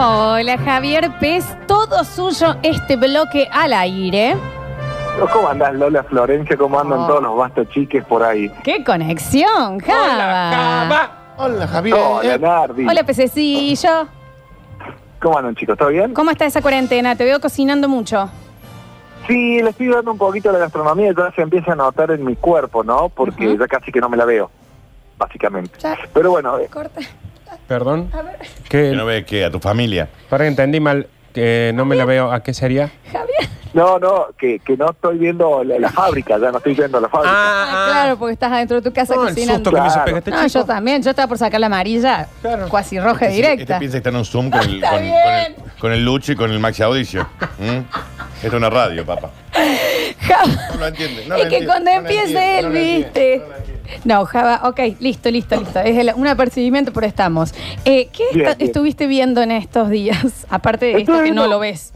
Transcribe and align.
Hola 0.00 0.56
Javier 0.58 1.10
Pez, 1.18 1.44
todo 1.66 2.04
suyo 2.04 2.54
este 2.62 2.94
bloque 2.94 3.48
al 3.50 3.72
aire. 3.72 4.36
¿Cómo 5.32 5.48
andás, 5.48 5.74
Lola 5.74 6.04
Florencia? 6.04 6.56
¿Cómo 6.56 6.78
andan 6.78 7.00
Oh. 7.00 7.06
todos 7.08 7.22
los 7.24 7.36
bastos 7.36 7.68
chiques 7.70 8.04
por 8.04 8.22
ahí? 8.22 8.48
¡Qué 8.62 8.84
conexión, 8.84 9.80
Java! 9.80 11.10
Hola, 11.36 11.66
Javier. 11.66 11.96
Hola, 11.98 12.38
Nardi. 12.38 12.86
Hola 12.86 13.02
Pececillo. 13.02 14.06
¿Cómo 15.20 15.36
andan, 15.36 15.56
chicos? 15.56 15.76
¿Todo 15.76 15.88
bien? 15.88 16.14
¿Cómo 16.14 16.30
está 16.30 16.46
esa 16.46 16.62
cuarentena? 16.62 17.16
Te 17.16 17.24
veo 17.24 17.40
cocinando 17.40 17.88
mucho. 17.88 18.30
Sí, 19.26 19.60
le 19.60 19.70
estoy 19.70 19.88
dando 19.88 20.12
un 20.12 20.18
poquito 20.18 20.50
a 20.50 20.52
la 20.52 20.60
gastronomía 20.60 21.10
y 21.10 21.14
ya 21.16 21.32
se 21.34 21.42
empieza 21.42 21.72
a 21.72 21.74
notar 21.74 22.12
en 22.12 22.24
mi 22.24 22.36
cuerpo, 22.36 22.84
¿no? 22.84 23.08
Porque 23.08 23.48
Ujú. 23.48 23.58
ya 23.58 23.66
casi 23.66 23.90
que 23.90 24.00
no 24.00 24.08
me 24.08 24.16
la 24.16 24.24
veo, 24.26 24.48
básicamente. 25.18 25.76
Ya. 25.80 25.98
Pero 26.14 26.30
bueno, 26.30 26.56
eh, 26.58 26.68
Corta. 26.72 27.00
Perdón. 27.68 28.10
A 28.14 28.22
ver, 28.22 28.38
¿Qué? 28.68 28.90
Que 28.90 28.96
no 28.96 29.04
ve 29.06 29.24
que 29.24 29.44
a 29.44 29.50
tu 29.50 29.60
familia. 29.60 30.08
Para 30.30 30.44
que 30.44 30.48
entendí 30.48 30.80
mal, 30.80 31.06
que 31.34 31.70
no 31.74 31.84
me 31.84 31.94
la 31.96 32.04
veo. 32.06 32.32
¿A 32.32 32.42
qué 32.42 32.54
sería? 32.54 32.90
Javier. 33.12 33.48
no, 33.74 33.98
no, 33.98 34.28
que, 34.38 34.58
que 34.60 34.76
no 34.76 34.90
estoy 34.90 35.18
viendo 35.18 35.62
la, 35.62 35.78
la 35.78 35.90
fábrica, 35.90 36.38
ya 36.38 36.50
no 36.50 36.56
estoy 36.56 36.74
viendo 36.74 36.98
la 36.98 37.08
fábrica. 37.10 37.32
Ah, 37.36 37.88
claro, 37.90 38.18
porque 38.18 38.32
estás 38.32 38.50
adentro 38.50 38.80
de 38.80 38.82
tu 38.90 38.92
casa 38.94 39.14
No, 39.14 39.22
el 39.24 39.28
cocinando. 39.34 39.54
susto 39.56 39.70
que 39.72 39.80
me 39.82 39.86
hizo 39.86 39.94
Claro. 39.94 40.04
pegar 40.06 40.18
este 40.18 40.30
No, 40.30 40.36
chico. 40.46 40.58
yo 40.60 40.64
también. 40.64 41.02
Yo 41.02 41.10
estaba 41.10 41.28
por 41.28 41.36
sacar 41.38 41.60
la 41.60 41.66
amarilla, 41.66 42.26
Claro. 42.40 42.68
cuasi 42.70 42.98
roja 42.98 43.26
Este, 43.26 43.36
directa. 43.36 43.62
este 43.74 43.78
piensa 43.78 43.92
que 43.92 43.98
está 43.98 44.08
en 44.08 44.16
un 44.16 44.24
Zoom 44.24 44.50
con 44.50 44.60
el, 44.62 44.76
Está 44.76 44.90
con, 44.90 45.02
bien. 45.02 45.14
con 45.22 45.62
el, 45.66 45.72
con 45.80 45.92
el 45.92 46.04
Lucho 46.04 46.32
y 46.32 46.36
con 46.36 46.50
el 46.50 46.58
Maxi 46.58 46.82
Audicio. 46.82 47.28
¿Mm? 47.58 47.78
Esto 48.42 48.46
es 48.46 48.54
una 48.54 48.70
radio, 48.70 49.04
papá. 49.04 49.30
No 50.72 50.76
lo 50.80 50.86
entiende. 50.86 51.24
No 51.26 51.36
y 51.36 51.42
lo 51.42 51.48
que 51.50 51.56
entiende, 51.58 51.66
cuando 51.66 51.90
no 51.90 52.00
lo 52.00 52.00
empiece 52.08 52.22
entiende, 52.24 52.58
él, 52.58 52.64
no 52.64 52.70
lo 52.70 52.76
entiende, 52.78 52.96
viste. 53.04 53.38
no 53.38 53.46
lo 53.48 53.56
entiende. 53.56 53.67
No, 54.04 54.24
Java, 54.26 54.60
ok, 54.64 54.80
listo, 55.00 55.30
listo, 55.30 55.56
listo. 55.58 55.80
Es 55.80 55.96
el- 55.96 56.12
un 56.14 56.26
apercibimiento, 56.26 56.92
pero 56.92 57.06
estamos. 57.06 57.54
Eh, 57.84 58.08
¿Qué 58.12 58.24
Bien, 58.34 58.46
esta- 58.46 58.58
bien. 58.58 58.68
estuviste 58.68 59.06
viendo 59.06 59.40
en 59.42 59.50
estos 59.50 59.90
días? 59.90 60.46
Aparte 60.50 60.86
de 60.86 60.90
esto 60.92 61.12
Estuve 61.12 61.16
que 61.28 61.30
no 61.30 61.42
viendo- 61.42 61.46
lo 61.48 61.58
ves. 61.60 61.92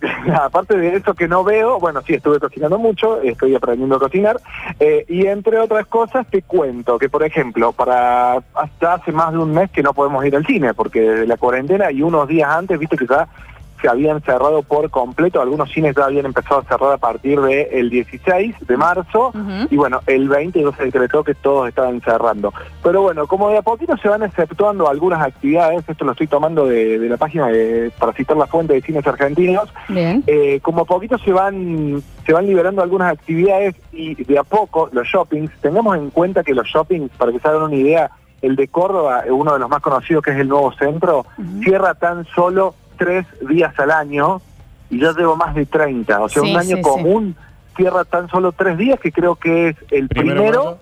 Aparte 0.42 0.76
de 0.76 0.96
eso 0.96 1.14
que 1.14 1.26
no 1.26 1.42
veo, 1.42 1.80
bueno, 1.80 2.02
sí, 2.06 2.14
estuve 2.14 2.38
cocinando 2.38 2.78
mucho, 2.78 3.20
estoy 3.22 3.54
aprendiendo 3.54 3.96
a 3.96 3.98
cocinar, 3.98 4.38
eh, 4.78 5.04
y 5.08 5.26
entre 5.26 5.58
otras 5.58 5.86
cosas 5.86 6.26
te 6.30 6.42
cuento 6.42 6.98
que, 6.98 7.08
por 7.08 7.22
ejemplo, 7.24 7.72
para 7.72 8.34
hasta 8.54 8.94
hace 8.94 9.10
más 9.10 9.32
de 9.32 9.38
un 9.38 9.52
mes 9.52 9.70
que 9.70 9.82
no 9.82 9.94
podemos 9.94 10.24
ir 10.26 10.36
al 10.36 10.44
cine, 10.46 10.74
porque 10.74 11.00
desde 11.00 11.26
la 11.26 11.38
cuarentena 11.38 11.90
y 11.90 12.02
unos 12.02 12.28
días 12.28 12.48
antes, 12.50 12.78
viste 12.78 12.96
que 12.96 13.06
ya 13.06 13.26
se 13.80 13.88
habían 13.88 14.20
cerrado 14.22 14.62
por 14.62 14.90
completo, 14.90 15.40
algunos 15.40 15.70
cines 15.70 15.94
ya 15.96 16.04
habían 16.04 16.26
empezado 16.26 16.60
a 16.60 16.64
cerrar 16.64 16.92
a 16.92 16.98
partir 16.98 17.40
del 17.40 17.90
16 17.90 18.54
de 18.66 18.76
marzo, 18.76 19.32
y 19.70 19.76
bueno, 19.76 20.00
el 20.06 20.28
20 20.28 20.62
ya 20.62 20.72
se 20.76 20.84
decretó 20.84 21.24
que 21.24 21.34
todos 21.34 21.68
estaban 21.68 22.00
cerrando. 22.00 22.52
Pero 22.82 23.02
bueno, 23.02 23.26
como 23.26 23.50
de 23.50 23.58
a 23.58 23.62
poquito 23.62 23.96
se 23.96 24.08
van 24.08 24.22
exceptuando 24.22 24.88
algunas 24.88 25.22
actividades, 25.22 25.88
esto 25.88 26.04
lo 26.04 26.12
estoy 26.12 26.26
tomando 26.26 26.66
de, 26.66 26.98
de 26.98 27.08
la 27.08 27.16
página 27.16 27.48
de, 27.48 27.90
para 27.98 28.12
citar 28.12 28.36
la 28.36 28.46
fuente 28.46 28.74
de 28.74 28.82
cines 28.82 29.06
argentinos, 29.06 29.72
Bien. 29.88 30.22
eh, 30.26 30.60
como 30.60 30.82
a 30.82 30.84
poquito 30.84 31.18
se 31.18 31.32
van 31.32 32.02
se 32.24 32.32
van 32.32 32.46
liberando 32.46 32.82
algunas 32.82 33.12
actividades 33.12 33.76
y 33.92 34.14
de 34.24 34.38
a 34.38 34.42
poco 34.42 34.88
los 34.92 35.06
shoppings, 35.06 35.50
tengamos 35.60 35.96
en 35.96 36.10
cuenta 36.10 36.42
que 36.42 36.54
los 36.54 36.66
shoppings, 36.66 37.10
para 37.16 37.30
que 37.30 37.38
se 37.38 37.46
hagan 37.46 37.62
una 37.62 37.76
idea, 37.76 38.10
el 38.42 38.56
de 38.56 38.66
Córdoba, 38.68 39.22
uno 39.30 39.52
de 39.52 39.60
los 39.60 39.68
más 39.68 39.80
conocidos 39.80 40.22
que 40.24 40.32
es 40.32 40.38
el 40.38 40.48
nuevo 40.48 40.72
centro, 40.72 41.24
cierra 41.62 41.94
tan 41.94 42.24
solo 42.34 42.74
tres 42.96 43.26
días 43.48 43.72
al 43.78 43.90
año 43.90 44.40
y 44.90 44.98
yo 44.98 45.12
llevo 45.12 45.36
más 45.36 45.54
de 45.54 45.66
30, 45.66 46.20
o 46.20 46.28
sea, 46.28 46.42
Sí, 46.42 46.50
un 46.52 46.56
año 46.58 46.76
sí, 46.76 46.82
común 46.82 47.36
cierra 47.76 48.04
tan 48.04 48.28
solo 48.30 48.52
tres 48.52 48.78
días 48.78 48.98
que 49.00 49.12
creo 49.12 49.34
que 49.36 49.68
es 49.70 49.76
el 49.90 50.08
Primero 50.08 50.78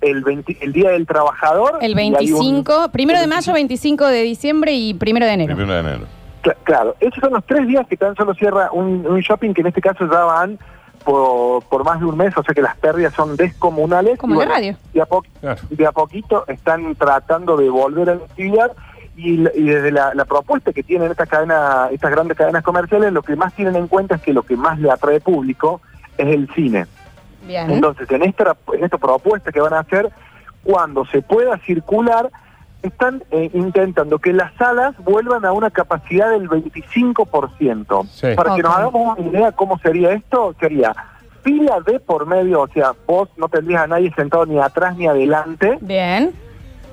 el, 0.00 0.22
20 0.22 0.58
el 0.60 0.72
Día 0.72 0.90
del 0.90 1.06
Trabajador. 1.06 1.78
El 1.80 1.92
y 1.92 1.98
hay 2.00 2.06
un- 2.08 2.14
25, 2.14 2.90
primero 2.92 3.18
de 3.20 3.26
mayo, 3.26 3.52
25 3.52 4.06
de 4.06 4.22
diciembre 4.22 4.72
y 4.72 4.94
primero 4.94 5.26
de 5.26 5.32
enero. 5.32 5.56
primero 5.56 5.74
de 5.74 5.80
enero. 5.80 6.04
Cla- 6.42 6.56
Claro, 6.64 6.94
esos 7.00 7.18
son 7.20 7.32
los 7.32 7.44
tres 7.44 7.66
días 7.66 7.86
que 7.88 7.96
tan 7.96 8.14
solo 8.14 8.34
cierra 8.34 8.70
un, 8.72 9.04
un 9.06 9.20
shopping 9.20 9.52
que 9.52 9.62
en 9.62 9.66
este 9.68 9.80
caso 9.80 10.06
ya 10.10 10.20
van 10.24 10.58
por, 11.04 11.62
por 11.64 11.84
más 11.84 11.98
de 12.00 12.06
un 12.06 12.16
mes, 12.16 12.36
o 12.36 12.42
sea 12.42 12.54
que 12.54 12.62
las 12.62 12.76
pérdidas 12.76 13.14
son 13.14 13.36
descomunales. 13.36 14.18
Como 14.18 14.34
Y 14.38 14.42
en 14.42 14.48
la 14.48 14.54
radio. 14.54 14.76
De 14.92 15.00
a, 15.00 15.06
po- 15.06 15.24
Claro. 15.40 15.60
de 15.70 15.86
a 15.86 15.92
poquito 15.92 16.44
están 16.48 16.94
tratando 16.94 17.56
de 17.56 17.68
volver 17.68 18.10
a 18.10 18.14
la 18.16 18.24
actividad 18.24 18.72
y, 19.16 19.36
desde 19.36 19.90
la, 19.90 20.14
la 20.14 20.24
propuesta 20.24 20.72
que 20.72 20.82
tienen 20.82 21.10
estas 21.10 21.28
cadena, 21.28 21.88
estas 21.90 22.10
grandes 22.10 22.36
cadenas 22.36 22.62
comerciales, 22.62 23.12
lo 23.12 23.22
que 23.22 23.34
más 23.34 23.54
tienen 23.54 23.76
en 23.76 23.88
cuenta 23.88 24.16
es 24.16 24.22
que 24.22 24.32
lo 24.32 24.42
que 24.42 24.56
más 24.56 24.78
le 24.78 24.90
atrae 24.90 25.20
público 25.20 25.80
es 26.18 26.26
el 26.26 26.48
cine. 26.54 26.86
Bien. 27.46 27.70
Entonces, 27.70 28.10
en 28.10 28.22
esta, 28.22 28.56
en 28.72 28.84
esta 28.84 28.98
propuesta 28.98 29.52
que 29.52 29.60
van 29.60 29.72
a 29.72 29.80
hacer, 29.80 30.10
cuando 30.62 31.06
se 31.06 31.22
pueda 31.22 31.56
circular, 31.58 32.30
están 32.82 33.24
eh, 33.30 33.50
intentando 33.54 34.18
que 34.18 34.32
las 34.32 34.52
salas 34.54 34.94
vuelvan 34.98 35.44
a 35.44 35.52
una 35.52 35.70
capacidad 35.70 36.30
del 36.30 36.48
25%. 36.48 38.08
Sí. 38.08 38.28
Para 38.36 38.54
que 38.54 38.62
nos 38.62 38.76
hagamos 38.76 39.18
una 39.18 39.28
idea 39.28 39.52
cómo 39.52 39.78
sería 39.78 40.12
esto, 40.12 40.54
sería 40.60 40.94
fila 41.42 41.78
de 41.86 42.00
por 42.00 42.26
medio, 42.26 42.62
o 42.62 42.68
sea, 42.68 42.92
vos 43.06 43.28
no 43.36 43.48
tendrías 43.48 43.82
a 43.82 43.86
nadie 43.86 44.12
sentado 44.14 44.46
ni 44.46 44.58
atrás 44.58 44.96
ni 44.96 45.06
adelante, 45.06 45.78
Bien. 45.80 46.34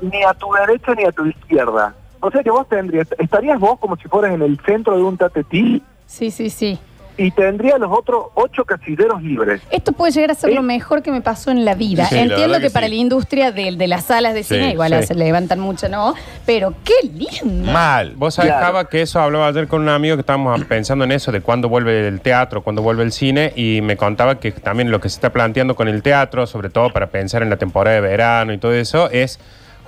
ni 0.01 0.23
a 0.23 0.33
tu 0.35 0.53
derecha 0.53 0.93
ni 0.93 1.05
a 1.05 1.11
tu 1.11 1.25
izquierda. 1.25 1.95
O 2.25 2.31
sea 2.31 2.41
que 2.41 2.49
vos 2.51 2.67
tendrías, 2.69 3.07
estarías 3.19 3.59
vos 3.59 3.77
como 3.79 3.97
si 3.97 4.07
fueras 4.07 4.33
en 4.33 4.41
el 4.41 4.57
centro 4.65 4.95
de 4.95 5.03
un 5.03 5.17
tatetí 5.17 5.83
Sí, 6.05 6.31
sí, 6.31 6.49
sí. 6.49 6.79
y 7.17 7.31
tendrías 7.31 7.77
los 7.79 7.91
otros 7.91 8.27
ocho 8.35 8.63
casilleros 8.63 9.21
libres. 9.21 9.61
Esto 9.71 9.91
puede 9.91 10.13
llegar 10.13 10.31
a 10.31 10.35
ser 10.35 10.51
¿Eh? 10.51 10.53
lo 10.55 10.61
mejor 10.63 11.01
que 11.01 11.11
me 11.11 11.19
pasó 11.21 11.51
en 11.51 11.65
la 11.65 11.75
vida. 11.75 12.05
Sí, 12.05 12.17
Entiendo 12.17 12.55
que, 12.59 12.63
que 12.63 12.69
para 12.69 12.87
la 12.87 12.95
industria 12.95 13.51
de, 13.51 13.75
de 13.75 13.87
las 13.89 14.05
salas 14.05 14.33
de 14.33 14.43
Sí, 14.43 14.55
cine 14.55 14.71
igual 14.71 14.95
sí. 15.01 15.07
se 15.07 15.15
levantan 15.15 15.59
mucho, 15.59 15.89
¿no? 15.89 16.13
Pero 16.45 16.73
qué 16.85 16.93
lindo. 17.05 17.71
Mal. 17.73 18.13
Vos 18.15 18.35
sabés, 18.35 18.51
Claro. 18.51 18.65
Java, 18.67 18.89
que 18.89 19.01
eso 19.01 19.19
hablaba 19.19 19.47
ayer 19.47 19.67
con 19.67 19.81
un 19.81 19.89
amigo 19.89 20.15
que 20.15 20.21
estábamos 20.21 20.63
pensando 20.65 21.03
en 21.03 21.11
eso, 21.11 21.31
de 21.33 21.41
cuándo 21.41 21.67
vuelve 21.67 22.07
el 22.07 22.21
teatro, 22.21 22.61
cuándo 22.63 22.81
vuelve 22.81 23.03
el 23.03 23.11
cine, 23.11 23.51
y 23.57 23.81
me 23.83 23.97
contaba 23.97 24.39
que 24.39 24.53
también 24.53 24.91
lo 24.91 25.01
que 25.01 25.09
se 25.09 25.15
está 25.15 25.31
planteando 25.33 25.75
con 25.75 25.89
el 25.89 26.01
teatro, 26.01 26.47
sobre 26.47 26.69
todo 26.69 26.89
para 26.93 27.07
pensar 27.07 27.43
en 27.43 27.49
la 27.49 27.57
temporada 27.57 27.95
de 27.95 28.01
verano 28.01 28.53
y 28.53 28.57
todo 28.59 28.73
eso, 28.73 29.09
es 29.11 29.39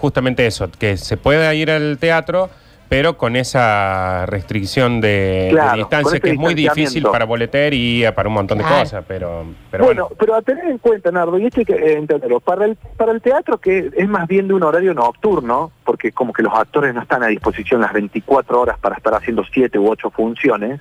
justamente 0.05 0.45
eso, 0.45 0.69
que 0.77 0.97
se 0.97 1.17
pueda 1.17 1.51
ir 1.55 1.71
al 1.71 1.97
teatro, 1.97 2.47
pero 2.87 3.17
con 3.17 3.35
esa 3.35 4.27
restricción 4.27 5.01
de, 5.01 5.47
Claro, 5.49 5.77
distancia, 5.77 6.19
que 6.19 6.29
es 6.29 6.37
muy 6.37 6.53
difícil 6.53 7.01
para 7.01 7.25
boletería, 7.25 8.13
para 8.13 8.29
un 8.29 8.35
montón 8.35 8.59
de 8.59 8.65
Claro. 8.65 8.83
cosas, 8.83 9.03
pero, 9.07 9.45
pero 9.71 9.85
bueno, 9.85 10.03
bueno. 10.03 10.15
pero 10.19 10.35
a 10.35 10.43
tener 10.43 10.65
en 10.65 10.77
cuenta, 10.77 11.09
Nardo, 11.11 11.39
y 11.39 11.47
esto 11.47 11.61
hay 11.61 11.65
que 11.65 11.73
eh, 11.73 11.97
entenderlo, 11.97 12.39
para 12.39 12.65
el, 12.65 12.75
para 12.97 13.13
el 13.13 13.21
teatro 13.23 13.57
que 13.57 13.89
es 13.97 14.07
más 14.07 14.27
bien 14.27 14.47
de 14.47 14.53
un 14.53 14.61
horario 14.61 14.93
nocturno, 14.93 15.71
porque 15.83 16.11
como 16.11 16.31
que 16.33 16.43
los 16.43 16.53
actores 16.53 16.93
no 16.93 17.01
están 17.01 17.23
a 17.23 17.27
disposición 17.27 17.81
las 17.81 17.93
24 17.93 18.61
horas 18.61 18.77
para 18.77 18.95
estar 18.97 19.15
haciendo 19.15 19.43
7 19.51 19.79
u 19.79 19.89
8 19.89 20.11
funciones, 20.11 20.79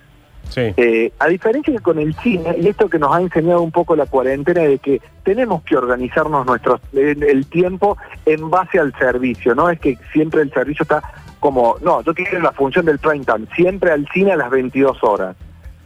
Sí. 0.49 0.73
eh, 0.77 1.13
a 1.19 1.27
diferencia 1.29 1.73
que 1.73 1.81
con 1.81 1.99
el 1.99 2.15
cine, 2.17 2.57
y 2.61 2.69
esto 2.69 2.89
que 2.89 2.99
nos 2.99 3.15
ha 3.15 3.21
enseñado 3.21 3.63
un 3.63 3.73
poco 3.73 3.97
la 3.97 4.07
cuarentena, 4.07 4.61
de 4.63 4.79
que 4.79 5.01
tenemos 5.23 5.63
que 5.65 5.77
organizarnos 5.77 6.47
nuestros, 6.47 6.81
el, 6.93 7.23
el 7.23 7.47
tiempo 7.47 7.97
en 8.27 8.51
base 8.51 8.79
al 8.79 8.93
servicio, 8.99 9.55
no 9.55 9.69
es 9.71 9.81
que 9.81 9.99
siempre 10.13 10.43
el 10.43 10.53
servicio 10.53 10.83
está 10.85 11.03
como, 11.41 11.77
no, 11.83 12.03
yo 12.03 12.15
quiero 12.15 12.41
la 12.41 12.53
función 12.53 12.87
del 12.87 12.99
prime 12.99 13.25
time, 13.25 13.47
siempre 13.55 13.91
al 13.93 14.07
cine 14.15 14.33
a 14.33 14.37
las 14.37 14.51
22 14.51 15.03
horas. 15.03 15.37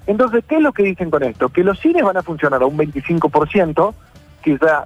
Entonces, 0.07 0.43
¿qué 0.49 0.57
es 0.57 0.63
lo 0.63 0.73
que 0.73 0.83
dicen 0.85 1.11
con 1.11 1.23
esto? 1.23 1.49
Que 1.51 1.63
los 1.65 1.79
cines 1.81 2.03
van 2.03 2.17
a 2.17 2.23
funcionar 2.23 2.63
a 2.63 2.67
un 2.67 2.79
25%, 2.79 3.95
que 4.43 4.57
ya 4.63 4.85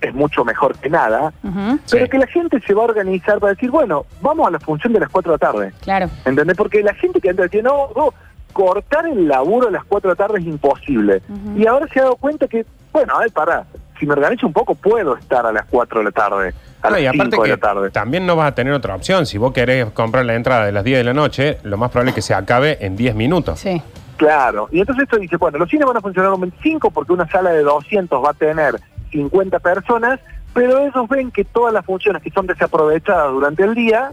es 0.00 0.14
mucho 0.14 0.44
mejor 0.44 0.76
que 0.78 0.88
nada, 0.88 1.32
pero 1.42 2.04
Sí. 2.04 2.08
que 2.08 2.18
la 2.18 2.26
gente 2.26 2.60
se 2.60 2.72
va 2.72 2.82
a 2.82 2.84
organizar 2.86 3.38
para 3.40 3.52
decir, 3.54 3.70
bueno, 3.70 4.06
vamos 4.20 4.46
a 4.46 4.50
la 4.50 4.60
función 4.60 4.92
de 4.92 5.00
las 5.00 5.10
4 5.10 5.32
de 5.32 5.34
la 5.34 5.38
tarde. 5.52 5.72
Claro. 5.82 6.08
¿Entendés? 6.24 6.56
Porque 6.56 6.82
la 6.82 6.94
gente 6.94 7.20
que 7.20 7.30
antes 7.30 7.50
decía, 7.50 7.62
no, 7.62 7.88
no, 7.96 8.14
cortar 8.52 9.06
el 9.06 9.26
laburo 9.28 9.68
a 9.68 9.70
las 9.70 9.84
4 9.84 10.10
de 10.10 10.12
la 10.14 10.26
tarde 10.26 10.40
es 10.40 10.46
imposible. 10.46 11.22
Y 11.56 11.66
ahora 11.66 11.86
se 11.92 12.00
ha 12.00 12.04
dado 12.04 12.16
cuenta 12.16 12.46
que, 12.48 12.64
bueno, 12.92 13.14
a 13.16 13.20
ver, 13.20 13.30
pará, 13.32 13.64
si 13.98 14.06
me 14.06 14.12
organizo 14.12 14.46
un 14.46 14.52
poco 14.52 14.74
puedo 14.74 15.16
estar 15.16 15.44
a 15.46 15.52
las 15.52 15.64
4 15.70 15.98
de 16.00 16.04
la 16.04 16.10
tarde, 16.10 16.54
a 16.82 16.90
No, 16.90 16.98
y 16.98 17.04
las 17.04 17.14
aparte 17.14 17.30
5 17.36 17.42
de 17.42 17.48
que 17.48 17.56
la 17.56 17.60
tarde. 17.60 17.90
también 17.90 18.26
no 18.26 18.36
vas 18.36 18.48
a 18.48 18.54
tener 18.54 18.72
otra 18.72 18.94
opción. 18.94 19.26
Si 19.26 19.38
vos 19.38 19.52
querés 19.52 19.86
comprar 19.92 20.24
la 20.24 20.34
entrada 20.34 20.66
de 20.66 20.72
las 20.72 20.84
10 20.84 20.98
de 20.98 21.04
la 21.04 21.14
noche, 21.14 21.58
lo 21.62 21.76
más 21.76 21.90
probable 21.90 22.10
es 22.10 22.14
que 22.16 22.22
se 22.22 22.34
acabe 22.34 22.78
en 22.84 22.96
10 22.96 23.14
minutos. 23.14 23.60
Sí. 23.60 23.80
Claro, 24.16 24.68
y 24.70 24.80
entonces 24.80 25.04
esto 25.04 25.18
dice, 25.18 25.36
bueno, 25.36 25.58
los 25.58 25.68
cines 25.68 25.86
van 25.86 25.96
a 25.96 26.00
funcionar 26.00 26.32
un 26.32 26.40
25 26.42 26.90
porque 26.90 27.12
una 27.12 27.28
sala 27.28 27.50
de 27.50 27.62
200 27.62 28.24
va 28.24 28.30
a 28.30 28.34
tener 28.34 28.76
50 29.10 29.58
personas, 29.58 30.20
pero 30.54 30.78
ellos 30.78 31.08
ven 31.08 31.30
que 31.30 31.44
todas 31.44 31.72
las 31.74 31.84
funciones 31.84 32.22
que 32.22 32.30
son 32.30 32.46
desaprovechadas 32.46 33.32
durante 33.32 33.64
el 33.64 33.74
día 33.74 34.12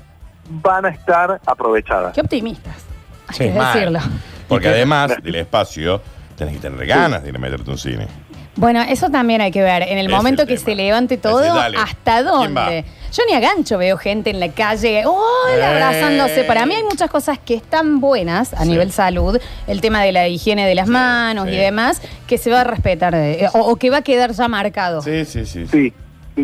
van 0.50 0.86
a 0.86 0.89
estar 0.89 1.39
aprovechadas. 1.45 2.13
Qué 2.13 2.21
optimistas. 2.21 2.86
Hay 3.29 3.35
Sí, 3.35 3.43
que 3.45 3.51
mal. 3.51 3.73
decirlo. 3.73 3.99
Porque 4.47 4.67
además 4.69 5.13
del 5.23 5.35
espacio, 5.35 6.01
tenés 6.35 6.55
que 6.55 6.59
tener 6.61 6.85
ganas 6.87 7.23
de 7.23 7.29
ir 7.29 7.35
a 7.35 7.39
meterte 7.39 7.69
un 7.69 7.77
cine. 7.77 8.07
Bueno, 8.55 8.81
eso 8.81 9.09
también 9.09 9.39
hay 9.39 9.51
que 9.51 9.61
ver. 9.61 9.83
En 9.83 9.97
el 9.97 10.09
momento 10.09 10.41
el 10.41 10.47
que 10.47 10.55
tema. 10.55 10.65
se 10.65 10.75
levante 10.75 11.17
todo, 11.17 11.39
dale, 11.39 11.77
¿hasta 11.77 12.23
dónde? 12.23 12.83
Yo 13.13 13.23
ni 13.27 13.33
a 13.33 13.39
gancho 13.39 13.77
veo 13.77 13.97
gente 13.97 14.31
en 14.31 14.39
la 14.39 14.49
calle, 14.49 15.03
¡hola! 15.05 15.55
Eh. 15.57 15.63
abrazándose. 15.65 16.43
Para 16.43 16.65
mí 16.65 16.75
hay 16.75 16.83
muchas 16.83 17.09
cosas 17.09 17.39
que 17.39 17.53
están 17.55 18.01
buenas 18.01 18.53
a 18.53 18.63
Sí. 18.63 18.69
nivel 18.69 18.91
salud, 18.91 19.39
el 19.67 19.81
tema 19.81 20.03
de 20.03 20.11
la 20.11 20.27
higiene 20.27 20.67
de 20.67 20.75
las 20.75 20.87
manos 20.87 21.47
y 21.47 21.55
demás, 21.55 22.01
que 22.27 22.37
se 22.37 22.51
va 22.51 22.61
a 22.61 22.63
respetar 22.65 23.15
eh, 23.15 23.47
o, 23.53 23.59
o 23.59 23.75
que 23.77 23.89
va 23.89 23.97
a 23.97 24.01
quedar 24.01 24.31
ya 24.33 24.47
marcado. 24.47 25.01
Sí, 25.01 25.23
sí, 25.25 25.45
sí. 25.45 25.65
Sí, 25.67 25.67
sí, 25.71 25.93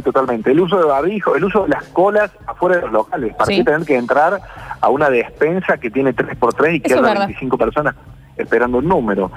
totalmente. 0.01 0.51
El 0.51 0.59
uso 0.59 0.77
de 0.77 0.85
barbijo, 0.85 1.35
el 1.35 1.43
uso 1.43 1.63
de 1.63 1.69
las 1.69 1.83
colas 1.85 2.31
afuera 2.47 2.77
de 2.77 2.81
los 2.83 2.91
locales. 2.91 3.33
¿Para 3.35 3.45
Sí. 3.45 3.57
qué 3.57 3.63
tener 3.63 3.85
que 3.85 3.95
entrar 3.97 4.39
a 4.81 4.89
una 4.89 5.09
despensa 5.09 5.77
que 5.77 5.89
tiene 5.89 6.13
3x3 6.13 6.75
y 6.75 6.81
es 6.93 7.01
verdad. 7.01 7.19
25 7.27 7.57
personas 7.57 7.95
esperando 8.37 8.79
un 8.79 8.87
número. 8.87 9.31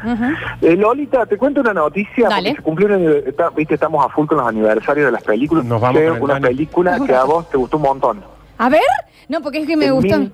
Eh, 0.61 0.75
Lolita, 0.77 1.25
te 1.27 1.37
cuento 1.39 1.61
una 1.61 1.73
noticia, 1.73 2.29
Dale. 2.29 2.51
porque 2.51 2.57
se 2.57 2.63
cumplieron, 2.63 3.03
el- 3.03 3.25
está- 3.29 3.51
viste, 3.51 3.75
estamos 3.75 4.05
a 4.05 4.09
full 4.09 4.27
con 4.27 4.39
los 4.39 4.49
aniversarios 4.49 5.07
de 5.07 5.13
las 5.13 5.23
películas. 5.23 5.65
Nos 5.65 5.81
vamos 5.81 5.99
Creo 5.99 6.17
una 6.23 6.41
película 6.41 6.99
que 7.07 7.15
a 7.15 7.23
vos 7.25 7.49
te 7.49 7.57
gustó 7.57 7.77
un 7.77 7.85
montón. 7.85 8.25
A 8.59 8.69
ver, 8.69 8.81
no, 9.29 9.41
porque 9.41 9.59
es 9.59 9.67
que 9.69 9.77
me 9.77 9.87
En 9.87 9.95
gustan. 9.95 10.21
mil- 10.23 10.33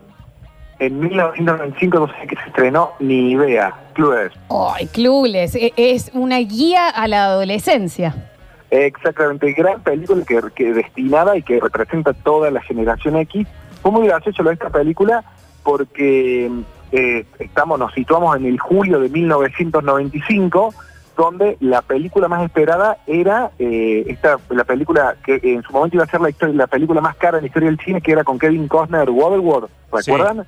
En 0.81 0.99
1995 0.99 2.00
no 2.00 2.06
sé 2.09 2.26
qué 2.26 2.35
se 2.37 2.49
estrenó, 2.49 2.93
ni 2.99 3.31
idea. 3.32 3.73
Clueless. 3.93 4.32
Ay, 4.50 4.87
Clueless, 4.88 5.55
e- 5.55 5.73
es 5.76 6.11
una 6.15 6.38
guía 6.38 6.88
a 6.88 7.06
la 7.06 7.26
adolescencia. 7.26 8.15
Exactamente, 8.75 9.53
gran 9.53 9.81
película 9.82 10.25
que, 10.25 10.41
que 10.53 10.73
destinada 10.73 11.37
y 11.37 11.43
que 11.43 11.61
representa 11.61 12.12
toda 12.12 12.50
la 12.50 12.61
generación 12.61 13.15
X. 13.17 13.47
Fue 13.81 13.93
muy 13.93 14.09
gracioso 14.09 14.50
esta 14.50 14.69
película 14.69 15.23
porque 15.62 16.50
eh, 16.91 17.25
estamos, 17.38 17.79
nos 17.79 17.94
situamos 17.94 18.37
en 18.37 18.47
el 18.47 18.59
julio 18.59 18.99
de 18.99 19.09
1995, 19.11 20.75
donde 21.16 21.56
la 21.61 21.82
película 21.82 22.28
más 22.28 22.43
esperada 22.43 22.99
era 23.06 23.50
eh, 23.58 24.05
esta 24.08 24.38
la 24.50 24.64
película 24.64 25.16
que 25.25 25.40
en 25.43 25.62
su 25.62 25.72
momento 25.72 25.96
iba 25.96 26.05
a 26.05 26.08
ser 26.08 26.20
la, 26.20 26.31
historia, 26.31 26.55
la 26.55 26.66
película 26.66 27.00
más 27.00 27.16
cara 27.16 27.38
en 27.38 27.44
la 27.44 27.46
historia 27.49 27.69
del 27.69 27.78
cine, 27.81 28.00
que 28.00 28.12
era 28.12 28.25
con 28.25 28.38
Kevin 28.38 28.66
Costner, 28.69 29.08
Waterworld, 29.11 29.69
¿recuerdan? 29.93 30.46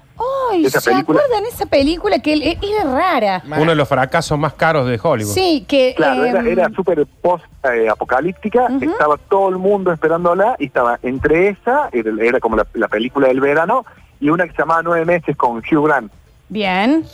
Ay, 0.51 0.65
Esa 0.67 0.81
¿se 0.81 0.91
película- 0.91 1.21
acuerdan 1.21 1.47
esa 1.47 1.67
película 1.67 2.19
que 2.21 2.35
e- 2.35 2.59
era 2.63 2.85
rara? 2.93 3.43
Uno 3.59 3.71
de 3.71 3.77
los 3.77 3.89
fracasos 3.89 4.39
más 4.39 4.55
caros 4.55 4.87
de 4.89 4.99
Hollywood. 5.03 5.33
Sí, 5.33 5.65
que... 5.69 5.95
Claro, 5.97 6.25
era, 6.25 6.41
em, 6.41 6.47
era 6.49 6.69
súper 6.71 7.07
post-apocalíptica, 7.23 8.65
Ujú. 8.71 8.91
estaba 8.91 9.17
todo 9.29 9.49
el 9.49 9.57
mundo 9.59 9.93
esperándola 9.93 10.57
y 10.59 10.67
estaba 10.67 10.99
entre 11.03 11.49
esa, 11.49 11.89
era, 11.93 12.11
era 12.21 12.41
como 12.41 12.57
la, 12.57 12.67
la 12.75 12.89
película 12.89 13.29
del 13.29 13.41
verano, 13.41 13.85
y 14.21 14.31
una 14.31 14.45
que 14.45 14.53
se 14.53 14.59
llamaba 14.59 14.83
Nueve 14.83 15.05
Meses 15.05 15.37
con 15.37 15.59
Hugh 15.59 15.85
Grant. 15.87 16.11
Bien. 16.49 17.05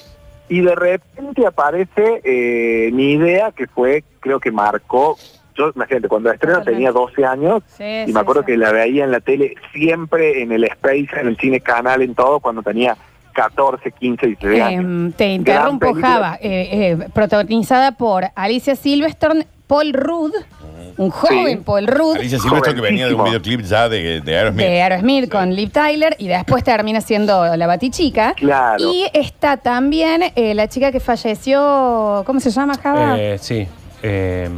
Y 0.53 0.61
de 0.61 0.75
repente 0.75 1.47
aparece 1.47 2.21
eh, 2.25 2.91
mi 2.93 3.13
idea, 3.13 3.53
que 3.53 3.67
fue, 3.67 4.05
creo 4.21 4.39
que 4.39 4.51
marcó, 4.51 5.17
yo 5.57 5.71
imagínate, 5.75 6.09
cuando 6.09 6.29
la 6.29 6.35
estreno 6.35 6.63
tenía 6.63 6.93
12 6.93 7.25
años, 7.25 7.63
Sí, 7.69 7.85
y 7.85 8.07
sí, 8.07 8.13
me 8.13 8.21
acuerdo 8.21 8.43
sí. 8.43 8.47
que 8.49 8.57
la 8.59 8.71
veía 8.71 9.05
en 9.05 9.13
la 9.13 9.21
tele 9.21 9.55
siempre 9.73 10.43
en 10.43 10.53
el 10.53 10.65
Space, 10.65 11.09
en 11.19 11.29
el 11.29 11.37
cine 11.39 11.61
canal, 11.61 12.03
en 12.03 12.15
todo, 12.15 12.41
cuando 12.41 12.63
tenía 12.63 12.97
14, 13.33 13.93
15, 13.93 14.27
16 14.27 14.63
años. 14.63 15.15
Te 15.17 15.27
interrumpo. 15.33 15.95
Java. 15.95 16.37
eh, 16.43 16.69
eh, 17.01 17.09
protagonizada 17.15 17.93
por 17.93 18.25
Alicia 18.35 18.77
Silverstone, 18.77 19.47
Paul 19.67 19.95
Rudd, 19.95 20.33
un 20.97 21.11
joven 21.11 21.63
Paul 21.65 21.87
Rudd. 21.87 22.17
Alicia 22.17 22.39
Silvestre 22.39 22.75
que 22.75 22.81
venía 22.81 23.07
de 23.07 23.15
un 23.15 23.21
Jovencísimo. 23.21 23.43
videoclip 23.49 23.71
ya 23.71 23.89
de, 23.89 24.21
de 24.21 24.37
Aerosmith. 24.37 24.67
de 24.67 24.83
Aerosmith 24.83 25.31
con 25.31 25.55
Liv 25.55 25.71
Tyler 25.71 26.15
y 26.19 26.29
después 26.29 26.63
termina 26.65 27.01
siendo 27.01 27.57
la 27.57 27.67
batichica. 27.67 28.35
Claro. 28.35 28.83
Y 28.93 29.07
está 29.13 29.57
también 29.57 30.25
eh, 30.35 30.55
la 30.55 30.69
chica 30.69 30.93
que 30.93 31.01
falleció, 31.01 32.23
¿cómo 32.27 32.41
se 32.41 32.51
llama, 32.51 32.75
Java? 32.83 33.17
Eh, 33.19 33.39
sí. 33.41 33.67
eh, 34.03 34.49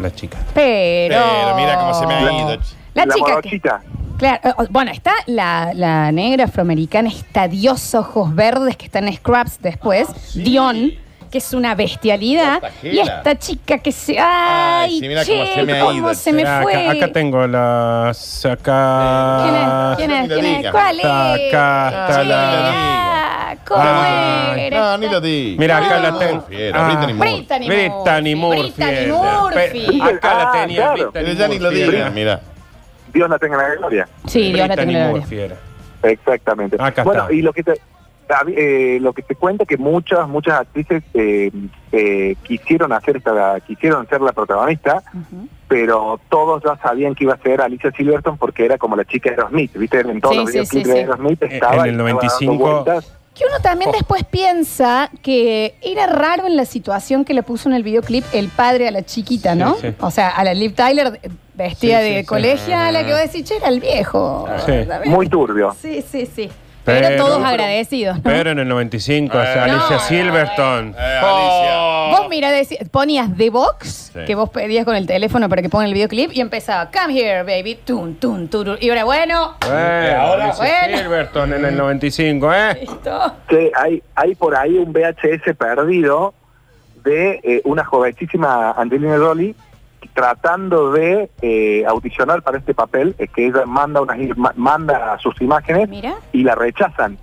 la 0.00 0.10
chica. 0.12 0.38
pero... 0.54 1.16
Pero 1.18 1.56
mira 1.56 1.78
cómo 1.78 1.94
se 1.94 2.06
me 2.06 2.14
ha 2.14 2.20
ido. 2.32 2.48
La, 2.94 3.04
La 3.06 3.14
chica 3.14 3.26
que- 3.26 3.32
morochita. 3.32 3.80
Claro, 4.18 4.40
eh, 4.44 4.66
bueno, 4.68 4.90
está 4.90 5.12
la, 5.26 5.72
la 5.74 6.12
negra 6.12 6.44
afroamericana, 6.44 7.08
esta 7.08 7.48
diosa 7.48 8.00
ojos 8.00 8.34
verdes 8.34 8.76
que 8.76 8.84
está 8.84 8.98
en 8.98 9.10
Scraps 9.14 9.62
después, 9.62 10.08
Dion, 10.34 10.92
que 11.30 11.38
es 11.38 11.54
una 11.54 11.74
bestialidad. 11.74 12.60
Y 12.82 12.98
esta 12.98 13.38
chica 13.38 13.78
que 13.78 13.92
se. 13.92 14.18
¡Ay! 14.18 14.90
Ay, 14.90 15.00
sí, 15.00 15.08
mira 15.08 15.24
cómo 15.24 15.44
che, 15.44 15.54
se 15.54 15.62
me 15.64 15.72
ha 15.72 15.80
cómo 15.80 15.92
ido, 15.92 16.14
se 16.14 16.32
me 16.32 16.42
Acá- 16.42 16.62
fue. 16.62 16.88
Acá, 16.88 17.12
tengo 17.12 17.46
las. 17.46 18.44
Acá. 18.46 19.94
¿Quién 19.96 20.10
es? 20.10 20.10
¿Quién 20.10 20.10
es? 20.10 20.28
¿Quién 20.32 20.44
es? 20.46 20.58
digas. 20.58 20.72
¿Cuál 20.72 20.90
es? 20.98 21.04
Está 21.04 21.34
acá, 21.34 21.88
está 22.08 22.22
Che, 22.22 22.28
la- 22.28 22.70
ah, 22.72 23.56
¿Cómo 23.66 23.82
Ay. 23.84 24.60
era? 24.62 24.80
No, 24.80 24.98
ni 24.98 25.08
lo 25.08 25.20
di. 25.20 25.56
Mira, 25.58 25.78
acá 25.78 25.96
No. 25.98 26.02
la 26.10 26.18
tengo. 26.18 26.34
Murphy 26.34 26.56
era, 26.62 26.84
Brittany 26.86 27.12
Murphy. 27.14 27.30
Brittany 27.36 27.66
Brittany 27.68 28.34
Murphy. 28.34 28.60
Brittany. 28.76 29.06
Murphy. 29.12 30.00
Pe- 30.00 30.14
Acá 30.16 30.34
la 30.34 30.42
Ah, 30.42 30.52
tenía 30.52 30.76
claro. 30.76 30.92
Brittany 30.94 31.12
Pero 31.12 31.32
ya 31.32 31.48
ni 31.48 31.58
lo 31.58 31.70
Murphy 31.70 31.82
digas, 31.92 32.12
mira. 32.12 32.40
Dios 33.12 33.30
la 33.30 33.38
tenga 33.38 33.54
en 33.56 33.62
la 33.62 33.74
gloria. 33.76 34.08
Sí, 34.26 34.52
Dios 34.52 34.68
la 34.68 34.74
tengo 34.76 34.86
Brittany 34.86 34.94
en 34.94 34.98
la 34.98 35.08
gloria. 35.08 35.20
Murphy 35.20 35.38
era. 35.38 35.56
Exactamente. 36.02 36.76
Acá 36.80 37.02
bueno, 37.04 37.22
está. 37.22 37.34
y 37.34 37.42
lo 37.42 37.52
que 37.52 37.62
te, 37.62 37.72
eh, 38.56 38.98
lo 39.00 39.12
que 39.12 39.22
te 39.22 39.34
cuenta 39.34 39.64
que 39.64 39.76
muchas 39.76 40.28
muchas 40.28 40.60
actrices 40.60 41.02
eh, 41.14 41.50
eh, 41.92 42.36
quisieron 42.42 42.92
hacer 42.92 43.16
esta, 43.18 43.58
quisieron 43.60 44.06
ser 44.08 44.20
la 44.20 44.32
protagonista, 44.32 45.02
pero 45.68 46.20
todos 46.28 46.62
ya 46.64 46.76
sabían 46.82 47.14
que 47.14 47.24
iba 47.24 47.34
a 47.34 47.38
ser 47.38 47.60
Alicia 47.60 47.90
Silverstone 47.92 48.36
porque 48.38 48.64
era 48.64 48.78
como 48.78 48.96
la 48.96 49.04
chica 49.04 49.30
de 49.30 49.36
Aerosmith, 49.36 49.76
¿viste? 49.76 50.00
En 50.00 50.20
todos 50.20 50.34
Sí, 50.34 50.40
los 50.40 50.50
sí, 50.50 50.52
videoclips 50.78 50.84
sí, 50.86 50.88
de 50.88 50.92
sí. 50.94 50.98
Aerosmith 51.00 51.42
En 51.42 51.52
estaba 51.52 51.72
el 51.72 51.78
estaba 51.78 51.86
dando 51.86 52.02
95. 52.04 52.56
vueltas. 52.56 53.16
Que 53.34 53.44
uno 53.48 53.60
también 53.62 53.90
Oh. 53.90 53.96
después 53.96 54.24
piensa 54.24 55.08
que 55.22 55.74
era 55.82 56.06
raro 56.08 56.46
en 56.46 56.56
la 56.56 56.64
situación 56.64 57.24
que 57.24 57.32
le 57.32 57.42
puso 57.44 57.68
en 57.68 57.74
el 57.76 57.82
videoclip 57.84 58.24
el 58.32 58.48
padre 58.48 58.88
a 58.88 58.90
la 58.90 59.02
chiquita, 59.02 59.54
¿no? 59.54 59.74
Sí, 59.76 59.88
sí. 59.88 59.94
O 60.00 60.10
sea, 60.10 60.30
a 60.30 60.42
la 60.44 60.52
Liv 60.52 60.74
Tyler 60.74 61.20
vestida 61.54 62.00
Sí, 62.00 62.06
sí, 62.08 62.14
de 62.14 62.20
sí. 62.20 62.26
colegiala, 62.26 63.04
que 63.04 63.12
vos 63.12 63.20
decís, 63.22 63.44
che, 63.44 63.56
era 63.56 63.68
el 63.68 63.80
viejo. 63.80 64.46
Muy 65.06 65.28
turbio. 65.28 65.74
Sí, 65.80 66.02
sí, 66.02 66.26
sí. 66.26 66.50
Pero, 67.00 67.16
todos 67.24 67.44
agradecidos, 67.44 68.16
¿no? 68.16 68.22
Pero 68.22 68.50
en 68.50 68.58
el 68.58 68.68
95, 68.68 69.36
o 69.38 69.40
sea, 69.42 69.54
Eh. 69.66 69.70
Alicia 69.70 69.96
No, 69.96 69.98
Silverstone. 70.00 70.94
Eh, 70.98 71.20
Alicia. 71.22 72.18
Vos 72.18 72.28
mira, 72.28 72.50
ponías 72.90 73.28
The 73.36 73.50
Box, 73.50 74.10
Sí. 74.12 74.20
que 74.26 74.34
vos 74.34 74.50
pedías 74.50 74.84
con 74.84 74.96
el 74.96 75.06
teléfono 75.06 75.48
para 75.48 75.62
que 75.62 75.68
ponga 75.68 75.84
el 75.86 75.94
videoclip, 75.94 76.32
y 76.32 76.40
empezaba, 76.40 76.90
come 76.90 77.16
here, 77.18 77.42
baby, 77.44 77.76
tun, 77.76 78.16
tun, 78.16 78.48
turu. 78.48 78.76
Y 78.80 78.88
ahora, 78.88 79.04
bueno, 79.04 79.54
Eh, 79.70 80.14
ahora- 80.18 80.44
Alicia 80.46 80.64
Bueno. 80.86 80.98
Silverstone 80.98 81.56
en 81.56 81.64
el 81.66 81.76
95, 81.76 82.52
¿eh? 82.52 82.78
listo. 82.80 83.34
Que 83.48 83.70
hay, 83.76 84.02
hay 84.14 84.34
por 84.34 84.56
ahí 84.56 84.76
un 84.78 84.92
VHS 84.92 85.54
perdido 85.54 86.34
de 87.04 87.40
eh, 87.42 87.60
una 87.64 87.84
jovencísima 87.84 88.72
Angelina 88.72 89.16
Jolie 89.16 89.54
tratando 90.14 90.92
de 90.92 91.30
eh, 91.42 91.84
audicionar 91.86 92.42
para 92.42 92.58
este 92.58 92.74
papel, 92.74 93.14
es 93.18 93.30
que 93.30 93.46
ella 93.46 93.64
manda 93.66 94.00
unas 94.00 94.18
ma- 94.36 94.52
manda 94.56 95.18
sus 95.18 95.40
imágenes 95.40 95.88
Mira. 95.88 96.14
y 96.32 96.42
la 96.42 96.54
rechazan. 96.54 97.18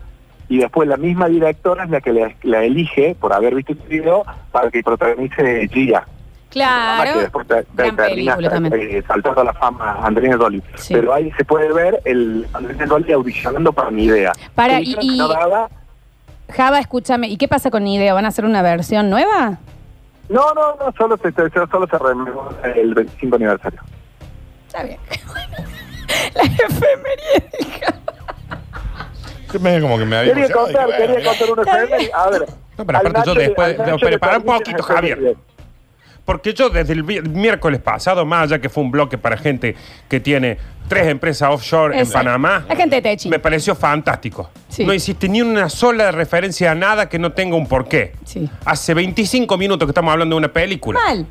Y 0.50 0.60
después 0.60 0.88
la 0.88 0.96
misma 0.98 1.28
directora 1.28 1.84
es 1.84 1.90
la 1.90 2.00
que 2.02 2.14
la, 2.14 2.32
la 2.44 2.64
elige 2.64 3.16
por 3.20 3.34
haber 3.34 3.54
visto 3.56 3.74
este 3.74 3.88
video 3.88 4.24
para 4.52 4.72
que 4.72 4.82
protagonice 4.82 5.68
Gia. 5.68 6.02
que 6.02 6.08
Claro. 6.50 7.20
después 7.20 7.46
te- 7.48 7.64
te 7.64 7.68
Gran 7.76 7.96
termina 7.98 8.38
eh, 8.74 9.04
saltando 9.06 9.42
a 9.42 9.44
la 9.44 9.54
fama 9.54 10.00
Jolie. 10.40 10.62
Sí. 10.76 10.94
Pero 10.94 11.14
ahí 11.14 11.30
se 11.38 11.44
puede 11.44 11.72
ver 11.74 12.02
el 12.06 12.48
Angelina 12.54 12.88
Jolie 12.88 13.14
audicionando 13.14 13.74
para 13.74 13.92
mi 13.92 14.06
idea. 14.06 14.32
Para, 14.56 14.78
Que 14.78 14.84
y- 14.84 14.96
que 14.96 15.06
y- 15.06 15.18
daba. 15.20 15.70
Java, 16.50 16.80
escúchame, 16.80 17.28
¿y 17.28 17.36
qué 17.36 17.50
pasa 17.50 17.70
con 17.70 17.86
Idea? 17.86 18.14
¿Van 18.14 18.24
a 18.24 18.30
hacer 18.30 18.46
una 18.46 18.62
versión 18.62 19.10
nueva? 19.10 19.58
No, 20.30 20.54
no, 20.54 20.76
no, 20.76 20.94
solo 20.98 21.18
se, 21.18 21.32
se- 21.32 21.50
solo 21.50 21.88
se 21.88 21.98
rememora 21.98 22.50
el 22.76 22.94
25 22.94 23.36
aniversario. 23.38 23.82
Está 24.68 24.84
bien. 24.84 25.00
La. 26.36 27.96
Yo 29.54 29.60
me 29.62 29.80
como 29.82 29.98
que 29.98 30.06
me 30.06 30.18
había 30.18 30.34
Quería 30.34 30.50
contar, 30.52 30.88
quería 30.98 31.24
contar 31.24 31.52
una 31.52 31.62
efeméride. 31.64 32.12
A 32.14 32.30
ver. 32.30 32.46
No, 32.78 32.86
pero 32.86 32.98
aparte 33.00 33.22
yo 33.26 33.34
después- 33.36 33.78
pero 34.02 34.20
para 34.20 34.38
un 34.38 34.44
poquito, 34.44 34.84
Javier. 34.84 35.36
Porque 36.28 36.54
yo 36.54 36.70
desde 36.70 36.92
el 36.92 37.04
vi- 37.04 37.22
miércoles 37.22 37.80
pasado, 37.80 38.26
más 38.26 38.44
allá 38.44 38.60
que 38.60 38.68
fue 38.68 38.84
un 38.84 38.92
bloque 38.92 39.18
para 39.18 39.38
gente 39.38 39.76
que 40.10 40.20
tiene 40.20 40.58
tres 40.90 41.08
empresas 41.08 41.50
offshore 41.50 41.94
en 41.96 42.02
Exacto. 42.02 42.26
Panamá, 42.26 42.66
La 42.68 42.76
gente 42.76 42.98
de 42.98 43.02
Techi. 43.02 43.30
me 43.30 43.40
pareció 43.40 43.74
fantástico. 43.76 44.50
Sí. 44.68 44.84
No 44.86 44.94
hiciste 44.94 45.30
ni 45.30 45.42
una 45.42 45.70
sola 45.70 46.12
referencia 46.12 46.72
a 46.72 46.76
nada 46.76 47.08
que 47.08 47.18
no 47.18 47.32
tenga 47.32 47.56
un 47.56 47.66
porqué. 47.66 48.12
Sí. 48.26 48.50
Hace 48.66 48.94
25 48.94 49.58
minutos 49.58 49.86
que 49.88 49.92
estamos 49.92 50.12
hablando 50.12 50.36
de 50.36 50.40
una 50.40 50.52
película. 50.52 51.00
Mal. 51.00 51.26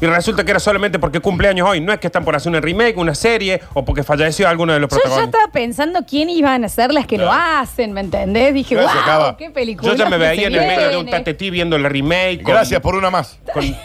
Y 0.00 0.06
resulta 0.06 0.44
que 0.44 0.50
era 0.52 0.60
solamente 0.60 0.98
porque 0.98 1.18
cumpleaños 1.20 1.68
hoy. 1.68 1.80
No 1.80 1.92
es 1.92 1.98
que 1.98 2.06
están 2.06 2.24
por 2.24 2.36
hacer 2.36 2.50
una 2.50 2.60
remake, 2.60 2.96
una 2.96 3.14
serie 3.14 3.60
o 3.74 3.84
porque 3.84 4.02
falleció 4.04 4.48
alguno 4.48 4.72
de 4.72 4.78
los 4.80 4.88
Yo 4.90 4.96
ya 4.96 5.02
protagonistas. 5.02 5.34
estaba 5.40 5.52
pensando 5.52 6.00
quién 6.08 6.30
iban 6.30 6.64
a 6.64 6.68
ser 6.68 6.92
las 6.92 7.06
que 7.06 7.18
lo 7.18 7.24
Claro. 7.24 7.60
hacen, 7.62 7.92
¿me 7.92 8.00
entendés? 8.02 8.54
Dije, 8.54 8.74
Gracias, 8.76 8.94
wow, 8.94 9.04
Java. 9.04 9.36
qué 9.36 9.50
película. 9.50 9.90
Yo 9.90 9.96
ya 9.96 10.08
me 10.08 10.16
veía 10.18 10.46
en 10.46 10.54
el 10.54 10.66
medio 10.66 10.88
de 10.90 10.96
un 10.98 11.04
viene". 11.04 11.18
tatetí 11.18 11.50
viendo 11.50 11.76
la 11.78 11.88
remake. 11.88 12.42
con- 12.42 12.52
Gracias 12.54 12.80
por 12.80 12.94
una 12.94 13.10
más. 13.10 13.38
con- 13.52 13.62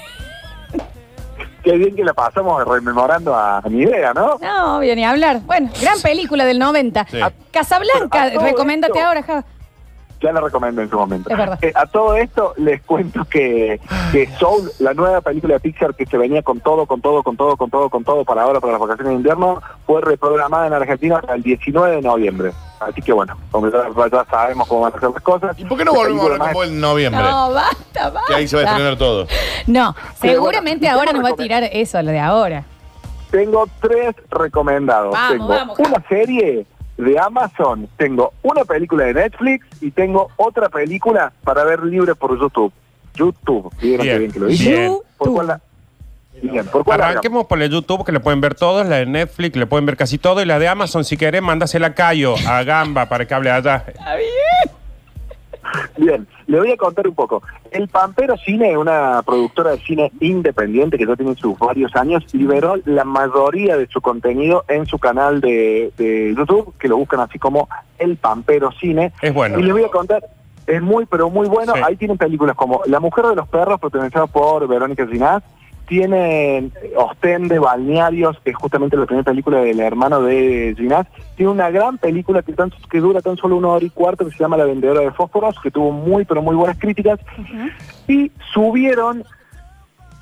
Qué 1.64 1.72
bien 1.78 1.96
que 1.96 2.04
la 2.04 2.14
pasamos 2.14 2.62
rememorando 2.68 3.34
a, 3.34 3.60
a 3.60 3.70
mi 3.70 3.84
idea, 3.84 4.14
¿no? 4.14 4.38
No, 4.42 4.78
obvio, 4.80 4.94
ni 4.98 5.06
hablar. 5.06 5.40
Bueno, 5.46 5.70
gran 5.82 5.98
película 6.02 6.44
del 6.44 6.60
90. 6.60 7.08
Sí. 7.10 7.18
Casablanca, 7.52 8.24
A 8.24 8.32
todo 8.34 8.44
recoméndate 8.44 8.92
esto- 8.94 9.08
ahora, 9.08 9.24
Java. 9.24 9.46
Ya 10.24 10.32
la 10.32 10.40
recomiendo 10.40 10.82
en 10.82 10.90
su 10.90 10.98
momento. 10.98 11.30
Es 11.30 11.38
verdad. 11.38 11.60
Eh, 11.62 11.74
a 11.76 11.86
todo 11.86 12.16
esto 12.16 12.54
les 12.56 12.82
cuento 12.84 13.26
que, 13.26 13.82
que 14.14 14.30
Soul, 14.40 14.72
la 14.80 14.94
nueva 14.94 15.20
película 15.20 15.56
de 15.56 15.60
Pixar 15.60 15.94
que 15.96 16.06
se 16.06 16.18
venía 16.18 16.42
con 16.42 16.62
todo, 16.62 16.86
con 16.86 17.02
todo, 17.02 17.24
con 17.24 17.36
todo, 17.36 17.58
con 17.58 17.70
todo, 17.70 17.90
con 17.90 18.06
todo 18.06 18.24
para 18.24 18.44
ahora, 18.44 18.62
para 18.62 18.72
las 18.72 18.82
vacaciones 18.82 19.10
de 19.10 19.16
invierno, 19.16 19.62
fue 19.86 20.00
reprogramada 20.00 20.68
en 20.68 20.74
Argentina 20.74 21.20
para 21.20 21.36
el 21.36 21.44
19 21.44 21.98
de 21.98 22.02
noviembre. 22.02 22.54
Así 22.80 23.02
que 23.02 23.12
bueno, 23.12 23.38
como 23.52 23.70
ya, 23.70 23.84
ya 24.10 24.26
sabemos 24.30 24.66
cómo 24.66 24.82
van 24.82 24.94
a 24.94 25.00
ser 25.00 25.10
las 25.10 25.22
cosas. 25.22 25.60
¿Y 25.60 25.66
por 25.66 25.78
qué 25.78 25.84
no 25.84 25.94
volvemos 25.94 26.22
a 26.22 26.34
hablar 26.34 26.54
como 26.54 26.64
en 26.64 26.80
noviembre? 26.80 27.22
No, 27.22 27.52
basta, 27.52 28.10
basta. 28.10 28.22
Que 28.28 28.36
ahí 28.36 28.48
se 28.48 28.56
va 28.56 28.62
a 28.62 28.66
estrenar 28.66 28.98
todo. 28.98 29.28
No, 29.68 29.94
seguramente 30.22 30.86
bueno, 30.86 31.00
ahora 31.00 31.14
nos 31.14 31.24
va 31.26 31.30
a 31.30 31.36
tirar 31.36 31.64
eso, 31.64 32.02
lo 32.02 32.12
de 32.12 32.20
ahora. 32.20 32.64
Tengo 33.30 33.68
tres 33.82 34.16
recomendados. 34.30 35.12
Vamos, 35.12 35.32
Tengo 35.32 35.48
vamos, 35.48 35.80
una 35.80 36.08
serie 36.08 36.66
de 36.98 37.18
Amazon, 37.20 37.88
tengo 37.98 38.34
una 38.44 38.64
película 38.66 39.06
de 39.06 39.14
Netflix 39.16 39.66
y 39.82 39.92
tengo 39.92 40.30
otra 40.38 40.70
película 40.70 41.32
para 41.44 41.64
ver 41.64 41.84
libre 41.84 42.14
por 42.16 42.40
YouTube. 42.40 42.72
YouTube, 43.16 43.72
¿vieron 43.82 44.06
qué 44.06 44.18
bien 44.18 44.32
que 44.32 44.40
lo 44.40 44.48
dije? 44.48 44.70
Bien. 44.72 44.98
¿Por 45.18 45.34
cuál 45.34 45.48
la- 45.48 45.62
Bien, 46.42 46.66
¿por 46.66 46.84
cuál 46.84 47.00
Arranquemos 47.02 47.46
por 47.46 47.58
la 47.60 47.66
de 47.66 47.70
YouTube, 47.70 48.04
que 48.04 48.12
le 48.12 48.20
pueden 48.20 48.42
ver 48.42 48.56
todos, 48.56 48.86
la 48.88 48.98
de 48.98 49.06
Netflix, 49.06 49.56
le 49.56 49.66
pueden 49.68 49.86
ver 49.86 49.96
casi 49.96 50.18
todo, 50.18 50.42
y 50.42 50.46
la 50.46 50.58
de 50.60 50.68
Amazon, 50.68 51.06
si 51.06 51.16
querés, 51.16 51.42
mándasela 51.42 51.88
a 51.88 51.94
Cayo, 51.94 52.36
a 52.48 52.64
Gamba, 52.64 53.08
para 53.08 53.26
que 53.26 53.34
hable 53.34 53.52
allá. 53.52 53.86
Bien, 53.88 54.30
le 55.98 56.60
voy 56.60 56.72
a 56.72 56.78
contar 56.78 57.08
un 57.08 57.16
poco. 57.16 57.42
El 57.72 57.88
Pampero 57.88 58.38
Cine 58.38 58.72
es 58.72 58.78
una 58.78 59.22
productora 59.24 59.72
de 59.72 59.80
cine 59.80 60.12
independiente 60.20 60.98
que 60.98 61.06
ya 61.06 61.16
tiene 61.16 61.36
sus 61.36 61.58
varios 61.58 61.96
años. 61.96 62.24
Liberó 62.34 62.76
la 62.86 63.04
mayoría 63.04 63.78
de 63.78 63.88
su 63.88 64.02
contenido 64.02 64.66
en 64.68 64.86
su 64.86 65.00
canal 65.00 65.42
de, 65.42 65.92
de 65.98 66.34
YouTube, 66.36 66.74
que 66.78 66.88
lo 66.88 66.98
buscan 66.98 67.20
así 67.20 67.40
como 67.40 67.68
El 67.98 68.18
Pampero 68.18 68.72
Cine. 68.72 69.14
Es 69.22 69.34
bueno. 69.34 69.60
Y 69.60 69.64
les 69.64 69.74
voy 69.74 69.84
a 69.84 69.90
contar, 69.90 70.24
es 70.68 70.82
muy, 70.82 71.06
pero 71.06 71.30
muy 71.30 71.48
bueno. 71.48 71.74
Sí. 71.74 71.82
Ahí 71.84 71.96
tienen 71.96 72.18
películas 72.18 72.56
como 72.56 72.82
La 72.86 73.00
Mujer 73.00 73.26
de 73.26 73.36
los 73.36 73.48
Perros, 73.48 73.80
protagonizada 73.80 74.28
por 74.28 74.68
Verónica 74.68 75.08
Ginás. 75.08 75.44
Tienen 75.88 76.72
Ostende, 76.96 77.60
Balnearios, 77.60 78.40
que 78.44 78.52
es 78.52 78.56
justamente 78.56 78.96
la 78.98 79.06
primera 79.06 79.26
película 79.26 79.60
del 79.60 79.80
hermano 79.80 80.22
de 80.22 80.74
Ginás. 80.78 81.08
Tiene 81.36 81.52
una 81.52 81.70
gran 81.70 81.98
película 81.98 82.42
que, 82.42 82.54
tan- 82.54 82.72
que 82.90 83.00
dura 83.00 83.22
tan 83.22 83.36
solo 83.38 83.58
una 83.58 83.68
hora 83.70 83.86
y 83.86 83.90
cuarto, 83.90 84.26
que 84.26 84.32
se 84.32 84.38
llama 84.40 84.58
La 84.58 84.66
Vendedora 84.66 85.02
de 85.02 85.12
Fósforos, 85.12 85.56
que 85.62 85.72
tuvo 85.72 85.92
muy, 85.92 86.24
pero 86.26 86.42
muy 86.42 86.56
buenas 86.56 86.78
críticas. 86.80 87.20
Y 88.08 88.32
subieron 88.54 89.24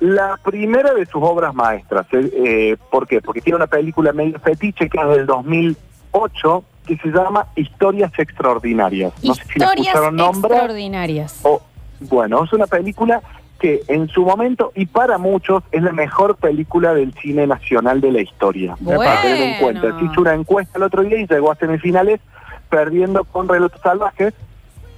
la 0.00 0.36
primera 0.42 0.92
de 0.94 1.06
sus 1.06 1.22
obras 1.22 1.54
maestras. 1.54 2.06
Eh, 2.12 2.30
eh, 2.34 2.76
¿Por 2.90 3.06
qué? 3.06 3.20
Porque 3.22 3.40
tiene 3.40 3.56
una 3.56 3.68
película 3.68 4.12
medio 4.12 4.38
fetiche 4.40 4.88
que 4.90 4.98
es 5.00 5.08
del 5.16 5.26
2008 5.26 6.64
que 6.86 6.96
se 6.96 7.08
llama 7.08 7.46
Historias 7.54 8.12
Extraordinarias. 8.18 9.12
No 9.22 9.34
sé 9.34 9.44
si 9.44 9.58
la 9.60 9.66
Historias 9.66 9.86
escucharon 9.86 10.16
nombrar. 10.16 10.52
extraordinarias. 10.52 11.40
o- 11.44 11.62
bueno, 12.00 12.42
es 12.42 12.52
una 12.52 12.66
película 12.66 13.22
que 13.62 13.80
en 13.86 14.08
su 14.08 14.24
momento 14.24 14.72
y 14.74 14.86
para 14.86 15.18
muchos 15.18 15.62
es 15.70 15.84
la 15.84 15.92
mejor 15.92 16.34
película 16.34 16.94
del 16.94 17.14
cine 17.14 17.46
nacional 17.46 18.00
de 18.00 18.10
la 18.10 18.20
historia. 18.20 18.74
Bueno. 18.80 18.98
Para 18.98 19.22
tener 19.22 19.40
en 19.40 19.60
cuenta. 19.60 19.96
Se 19.96 20.04
hizo 20.04 20.20
una 20.20 20.34
encuesta 20.34 20.78
el 20.78 20.82
otro 20.82 21.02
día 21.02 21.20
y 21.20 21.28
llegó 21.28 21.52
a 21.52 21.54
semifinales 21.54 22.20
perdiendo 22.68 23.22
con 23.22 23.48
Relatos 23.48 23.80
Salvajes. 23.80 24.34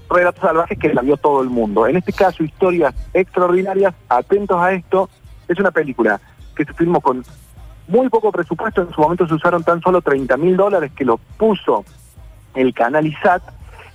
Relatos 0.08 0.40
Salvajes 0.40 0.78
que 0.78 0.94
la 0.94 1.02
vio 1.02 1.18
todo 1.18 1.42
el 1.42 1.50
mundo. 1.50 1.86
En 1.86 1.98
este 1.98 2.14
caso, 2.14 2.42
Historias 2.42 2.94
Extraordinarias, 3.12 3.94
atentos 4.08 4.58
a 4.58 4.72
esto, 4.72 5.10
es 5.46 5.58
una 5.58 5.70
película 5.70 6.18
que 6.56 6.64
se 6.64 6.72
filmó 6.72 7.02
con 7.02 7.22
muy 7.86 8.08
poco 8.08 8.32
presupuesto. 8.32 8.80
En 8.80 8.92
su 8.92 9.00
momento 9.02 9.28
se 9.28 9.34
usaron 9.34 9.62
tan 9.62 9.82
solo 9.82 10.00
30 10.00 10.38
mil 10.38 10.56
dólares 10.56 10.90
que 10.96 11.04
lo 11.04 11.18
puso 11.36 11.84
el 12.54 12.72
canal 12.72 13.06
ISAT 13.06 13.42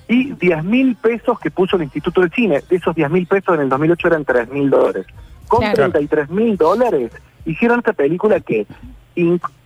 y 0.09 0.33
10 0.33 0.63
mil 0.65 0.95
pesos 0.97 1.39
que 1.39 1.51
puso 1.51 1.77
el 1.77 1.83
Instituto 1.83 2.19
del 2.21 2.31
Cine. 2.31 2.61
De 2.67 2.75
esos 2.75 2.93
10 2.95 3.09
mil 3.11 3.25
pesos 3.27 3.55
en 3.55 3.61
el 3.61 3.69
2008 3.69 4.07
eran 4.07 4.25
3 4.25 4.49
mil 4.49 4.69
dólares. 4.69 5.05
Con 5.47 5.59
Claro. 5.61 5.75
33 5.75 6.29
mil 6.31 6.57
dólares 6.57 7.11
hicieron 7.45 7.79
esta 7.79 7.93
película 7.93 8.39
que 8.41 8.65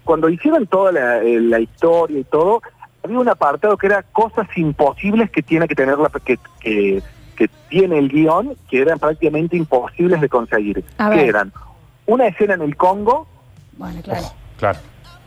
cuando 0.04 0.30
hicieron 0.30 0.68
toda 0.68 0.92
la, 0.92 1.24
eh, 1.24 1.40
la 1.40 1.60
historia 1.60 2.20
y 2.20 2.24
todo, 2.26 2.62
había 3.04 3.20
un 3.20 3.30
apartado 3.30 3.78
que 3.78 3.88
era 3.88 4.04
cosas 4.04 4.48
imposibles 4.58 5.30
que 5.32 5.42
tiene 5.42 5.68
que 5.68 5.76
tener 5.76 5.98
la 5.98 6.10
que, 6.10 6.38
que, 6.60 7.02
que 7.36 7.50
tiene 7.70 7.98
el 8.00 8.10
guion, 8.10 8.56
que 8.70 8.82
eran 8.82 9.00
prácticamente 9.00 9.56
imposibles 9.58 10.20
de 10.22 10.30
conseguir. 10.30 10.84
A 10.98 11.10
Que 11.10 11.16
ver. 11.18 11.30
eran 11.30 11.54
una 12.06 12.28
escena 12.28 12.56
en 12.56 12.62
el 12.64 12.76
Congo, 12.76 13.28
Bueno, 13.78 14.02
claro. 14.04 14.26
Claro. 14.58 14.80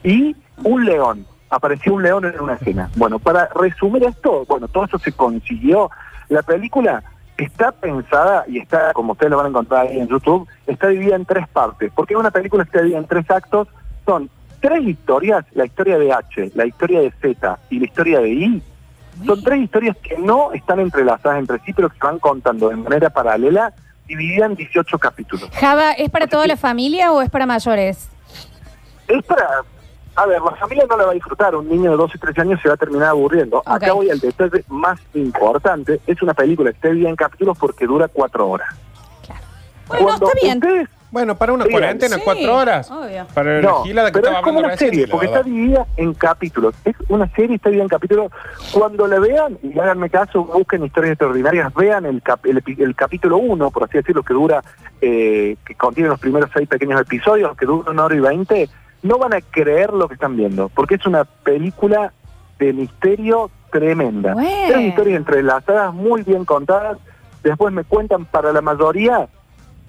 y 0.05 0.37
un 0.63 0.85
león. 0.85 1.27
Apareció 1.57 1.95
un 1.95 2.03
león 2.03 2.27
en 2.27 2.39
una 2.39 2.53
escena. 2.53 2.91
Bueno, 2.97 3.19
para 3.19 3.49
resumir 3.55 4.05
esto, 4.05 4.45
bueno, 4.47 4.69
todo 4.69 4.85
eso 4.85 4.99
se 4.99 5.13
consiguió. 5.13 5.91
La 6.29 6.43
película 6.43 7.03
está 7.39 7.73
pensada 7.73 8.45
y 8.47 8.59
está, 8.59 8.93
como 8.93 9.13
ustedes 9.13 9.31
lo 9.31 9.39
van 9.39 9.47
a 9.47 9.49
encontrar 9.49 9.87
ahí 9.87 9.99
en 9.99 10.07
YouTube, 10.07 10.47
está 10.67 10.89
dividida 10.89 11.17
en 11.17 11.25
tres 11.25 11.49
partes. 11.49 11.91
Porque 11.95 12.15
una 12.15 12.31
película 12.31 12.65
está 12.65 12.81
dividida 12.81 12.99
en 12.99 13.07
tres 13.07 13.31
actos. 13.31 13.69
Son 14.05 14.29
tres 14.61 14.83
historias, 14.83 15.47
la 15.55 15.65
historia 15.65 15.99
de 15.99 16.13
H, 16.13 16.53
la 16.55 16.67
historia 16.67 17.01
de 17.01 17.11
Z 17.23 17.59
y 17.71 17.79
la 17.79 17.85
historia 17.87 18.21
de 18.21 18.29
I. 18.29 18.63
Son 19.25 19.43
tres 19.43 19.63
historias 19.63 19.97
que 19.97 20.19
no 20.19 20.53
están 20.53 20.79
entrelazadas 20.79 21.39
entre 21.39 21.59
sí, 21.61 21.73
pero 21.73 21.89
que 21.89 21.97
se 21.97 22.05
van 22.05 22.19
contando 22.19 22.69
de 22.69 22.77
manera 22.77 23.09
paralela, 23.09 23.73
dividida 24.07 24.45
en 24.45 24.57
18 24.57 24.99
capítulos. 24.99 25.49
Java, 25.55 25.93
¿es 25.93 26.11
para 26.11 26.27
toda 26.27 26.47
la 26.47 26.59
familia 26.59 27.13
o 27.13 27.23
es 27.23 27.31
para 27.31 27.47
mayores? 27.47 28.11
Es 29.09 29.25
para... 29.25 29.63
A 30.17 30.27
ver, 30.27 30.41
la 30.41 30.53
familia 30.57 30.85
no 30.89 30.97
la 30.97 31.05
va 31.05 31.11
a 31.11 31.15
disfrutar. 31.15 31.55
Un 31.55 31.69
niño 31.69 31.91
de 31.91 31.97
12, 31.99 32.19
13 32.19 32.41
años 32.41 32.61
se 32.63 32.69
va 32.69 32.75
a 32.75 32.79
terminar 32.79 33.09
aburriendo. 33.09 33.63
Acá 33.67 33.93
voy 33.93 34.09
al 34.11 34.19
detalle 34.19 34.65
más 34.69 34.99
importante. 35.15 36.01
Es 36.07 36.23
una 36.23 36.33
película 36.35 36.71
que 36.71 36.77
está 36.77 36.89
dividida 36.89 37.11
en 37.11 37.17
capítulos 37.17 37.57
porque 37.59 37.87
dura 37.87 38.09
cuatro 38.09 38.49
horas. 38.49 38.69
Bueno, 39.89 40.15
está 40.15 40.27
bien. 40.43 40.59
ustedes... 40.59 40.89
Bueno, 41.13 41.37
para 41.37 41.53
una 41.53 41.65
Bien. 41.65 41.79
cuarentena, 41.79 42.17
Sí, 42.17 42.23
cuatro 42.25 42.57
horas. 42.57 42.91
obvio. 42.91 43.27
Para 43.33 43.61
No, 43.63 43.85
la 43.87 44.07
que 44.07 44.13
pero 44.13 44.27
estaba 44.27 44.39
es 44.39 44.43
como 44.45 44.59
una 44.59 44.69
recién. 44.71 44.91
serie, 44.91 45.09
porque 45.09 45.27
está 45.27 45.43
dividida 45.45 45.87
en 45.97 46.13
capítulos. 46.15 46.75
Es 46.85 46.97
una 47.09 47.29
serie, 47.31 47.57
está 47.57 47.69
dividida 47.71 47.85
en 47.85 47.89
capítulos. 47.89 48.33
Cuando 48.73 49.07
la 49.07 49.21
vean, 49.21 49.57
y 49.63 49.79
háganme 49.79 50.11
caso, 50.11 50.45
busquen 50.45 50.85
historias 50.85 51.13
extraordinarias, 51.13 51.73
vean 51.75 52.05
el, 52.07 52.21
cap- 52.23 52.45
el, 52.45 52.63
epi- 52.63 52.83
el 52.83 52.95
capítulo 52.97 53.37
1, 53.39 53.71
por 53.71 53.85
así 53.85 53.99
decirlo, 53.99 54.25
que 54.25 54.35
dura, 54.35 54.63
eh, 55.01 55.57
que 55.65 55.75
contiene 55.77 56.11
los 56.11 56.19
primeros 56.19 56.51
seis 56.53 56.69
pequeños 56.69 57.01
episodios, 57.01 57.57
que 57.57 57.67
dura 57.67 57.93
una 57.93 58.05
hora 58.07 58.15
y 58.17 58.21
veinte, 58.21 58.69
no 59.07 59.19
van 59.19 59.35
a 59.35 59.41
creer 59.41 59.93
lo 59.93 60.09
que 60.09 60.15
están 60.15 60.37
viendo, 60.37 60.69
porque 60.69 60.97
es 60.97 61.07
una 61.07 61.25
película 61.25 62.13
de 62.59 62.73
misterio 62.73 63.51
tremenda. 63.71 64.35
Bueno. 64.35 64.51
Tres 64.69 64.89
historias 64.89 65.17
entrelazadas, 65.19 65.93
muy 65.95 66.23
bien 66.23 66.45
contadas. 66.45 66.99
Después 67.43 67.73
me 67.73 67.85
cuentan 67.85 68.25
para 68.25 68.53
la 68.53 68.61
mayoría 68.61 69.29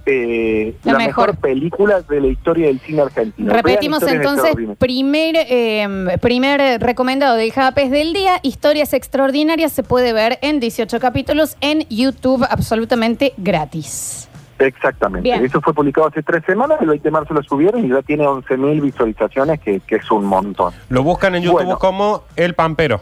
eh, 0.06 0.76
La 0.84 0.94
la, 0.94 1.00
mejor. 1.00 1.28
mejor. 1.28 1.42
película 1.42 2.02
de 2.02 2.22
la 2.22 2.28
historia 2.28 2.68
del 2.68 2.80
cine 2.80 3.02
argentino. 3.02 3.54
Repetimos 3.54 4.02
entonces, 4.04 4.56
primer, 4.78 5.36
eh, 5.38 6.18
primer 6.22 6.82
recomendado 6.82 7.36
del 7.36 7.52
Japes 7.52 7.92
del 7.92 8.14
día, 8.14 8.40
Historias 8.42 8.94
Extraordinarias, 8.94 9.74
se 9.74 9.84
puede 9.84 10.14
ver 10.14 10.40
en 10.42 10.60
18 10.60 11.00
capítulos 11.00 11.58
en 11.60 11.86
YouTube 11.90 12.46
absolutamente 12.50 13.34
gratis. 13.38 14.30
Exactamente. 14.60 15.22
Bien. 15.30 15.44
Eso 15.46 15.62
fue 15.62 15.74
publicado 15.74 16.08
hace 16.08 16.24
tres 16.24 16.44
semanas, 16.46 16.80
el 16.82 16.88
20 16.88 17.04
de 17.04 17.12
marzo 17.12 17.34
lo 17.34 17.44
subieron 17.44 17.86
y 17.86 17.90
ya 17.90 18.02
tiene 18.02 18.26
11.000 18.26 18.82
visualizaciones, 18.82 19.60
que, 19.60 19.80
que 19.82 19.96
es 19.98 20.12
un 20.12 20.26
montón. 20.26 20.74
Lo 20.90 21.04
buscan 21.04 21.36
en 21.36 21.44
YouTube 21.44 21.64
Bueno. 21.64 21.80
como 21.80 22.24
El 22.36 22.54
Pampero. 22.56 23.02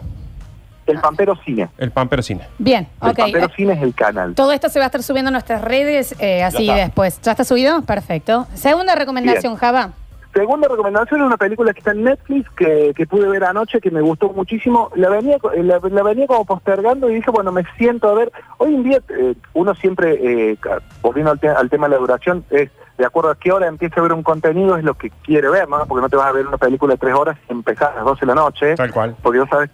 El 0.85 0.99
Pampero 0.99 1.35
Cine. 1.43 1.67
El 1.79 1.91
Pampero 1.91 2.21
Cine. 2.21 2.47
Bien, 2.59 2.87
El 3.01 3.09
ok. 3.09 3.17
Pampero 3.17 3.49
Cine 3.55 3.73
es 3.73 3.81
el 3.81 3.95
canal. 3.95 4.35
Todo 4.35 4.51
esto 4.51 4.69
se 4.69 4.77
va 4.77 4.85
a 4.85 4.87
estar 4.87 5.01
subiendo 5.01 5.29
a 5.29 5.31
nuestras 5.31 5.61
redes 5.63 6.13
eh, 6.19 6.43
así 6.43 6.67
después. 6.67 7.19
¿Ya 7.23 7.31
está 7.31 7.43
subido? 7.43 7.81
Perfecto. 7.81 8.45
Segunda 8.53 8.93
recomendación, 8.93 9.55
Java. 9.55 9.93
Segunda 10.35 10.67
recomendación 10.67 11.21
es 11.21 11.27
una 11.27 11.37
película 11.37 11.71
que 11.71 11.79
está 11.79 11.91
en 11.91 12.03
Netflix 12.03 12.49
que, 12.57 12.91
que 12.93 13.07
pude 13.07 13.25
ver 13.29 13.45
anoche, 13.45 13.79
que 13.79 13.89
me 13.89 14.01
gustó 14.01 14.29
muchísimo. 14.33 14.91
La 14.95 15.07
venía, 15.09 15.37
la, 15.63 15.79
la 15.81 16.03
venía 16.03 16.27
como 16.27 16.43
postergando 16.43 17.09
y 17.09 17.15
dije, 17.15 17.31
bueno, 17.31 17.53
me 17.53 17.63
siento 17.77 18.09
a 18.09 18.13
ver. 18.15 18.33
Hoy 18.57 18.75
en 18.75 18.83
día 18.83 18.99
eh, 19.09 19.33
uno 19.53 19.73
siempre, 19.75 20.51
eh, 20.51 20.57
volviendo 21.01 21.31
al, 21.31 21.39
te- 21.39 21.47
al 21.47 21.69
tema 21.69 21.87
de 21.87 21.93
la 21.95 21.99
duración, 22.01 22.43
es 22.49 22.69
de 22.97 23.05
acuerdo 23.05 23.29
a 23.29 23.35
qué 23.35 23.53
hora 23.53 23.67
empieza 23.67 24.01
a 24.01 24.03
ver 24.03 24.11
un 24.11 24.23
contenido, 24.23 24.75
es 24.75 24.83
lo 24.83 24.93
que 24.95 25.09
quiere 25.23 25.49
ver, 25.49 25.69
¿no? 25.69 25.85
Porque 25.85 26.01
no 26.01 26.09
te 26.09 26.17
vas 26.17 26.27
a 26.27 26.31
ver 26.33 26.45
una 26.45 26.57
película 26.57 26.95
de 26.95 26.97
tres 26.99 27.13
horas 27.15 27.37
y 27.47 27.53
empezar 27.53 27.93
a 27.93 27.95
las 27.97 28.05
12 28.05 28.19
de 28.21 28.25
la 28.27 28.35
noche. 28.35 28.75
Tal 28.75 28.91
cual. 28.91 29.15
Porque 29.23 29.39
no 29.39 29.47
sabes. 29.47 29.69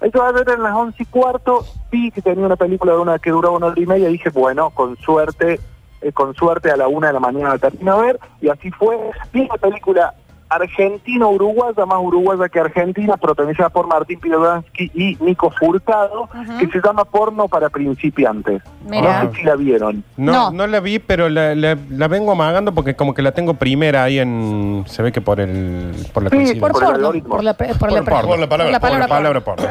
Ahí 0.00 0.10
te 0.10 0.18
vas 0.18 0.28
a 0.28 0.32
ver 0.32 0.48
en 0.48 0.62
las 0.62 0.74
once 0.74 1.02
y 1.02 1.06
cuarto, 1.06 1.64
vi 1.90 2.10
que 2.10 2.22
tenía 2.22 2.44
una 2.46 2.56
película 2.56 2.92
de 2.94 2.98
una 2.98 3.18
que 3.18 3.30
duraba 3.30 3.56
una 3.56 3.66
hora 3.66 3.80
y 3.80 3.86
media, 3.86 4.08
y 4.08 4.12
dije, 4.12 4.30
bueno, 4.30 4.70
con 4.70 4.96
suerte, 4.96 5.60
eh, 6.02 6.12
con 6.12 6.34
suerte 6.34 6.70
a 6.70 6.76
la 6.76 6.88
una 6.88 7.08
de 7.08 7.12
la 7.14 7.20
mañana 7.20 7.50
la 7.50 7.58
termino 7.58 7.98
de 8.00 8.06
ver, 8.06 8.20
y 8.40 8.48
así 8.48 8.70
fue. 8.70 8.96
Vi 9.32 9.40
una 9.42 9.54
película 9.56 10.14
argentino-uruguaya, 10.48 11.84
más 11.86 11.98
uruguaya 12.00 12.48
que 12.48 12.60
argentina, 12.60 13.16
protagonizada 13.16 13.68
por 13.68 13.86
Martín 13.88 14.20
Pirogansky 14.20 14.90
y 14.94 15.16
Nico 15.20 15.50
Furtado, 15.50 16.28
que 16.58 16.68
se 16.68 16.80
llama 16.80 17.04
Porno 17.04 17.48
para 17.48 17.68
principiantes. 17.68 18.62
No 18.84 18.92
sé 19.32 19.36
si 19.36 19.42
la 19.42 19.56
vieron. 19.56 20.04
No, 20.16 20.32
No. 20.32 20.50
no, 20.52 20.66
la 20.66 20.80
vi, 20.80 20.98
pero 21.00 21.28
la, 21.28 21.54
la- 21.54 21.76
la 21.90 22.08
vengo 22.08 22.32
amagando 22.32 22.72
porque 22.72 22.94
como 22.94 23.12
que 23.14 23.22
la 23.22 23.32
tengo 23.32 23.54
primera 23.54 24.04
ahí 24.04 24.18
en... 24.18 24.84
Se 24.86 25.02
ve 25.02 25.10
que 25.12 25.20
por 25.20 25.40
el 25.40 25.92
por 26.12 26.22
la 26.22 26.30
Sí. 26.30 26.54
Por, 26.60 26.70
Por 26.72 26.82
el 26.82 26.88
porno. 26.88 26.88
algoritmo. 26.96 27.28
Por 27.30 27.44
la, 27.44 27.54
por 27.54 27.66
Por 27.66 27.88
palabra 27.88 28.78
por 28.78 28.98
la 28.98 29.08
palabra 29.08 29.40
porno. 29.40 29.66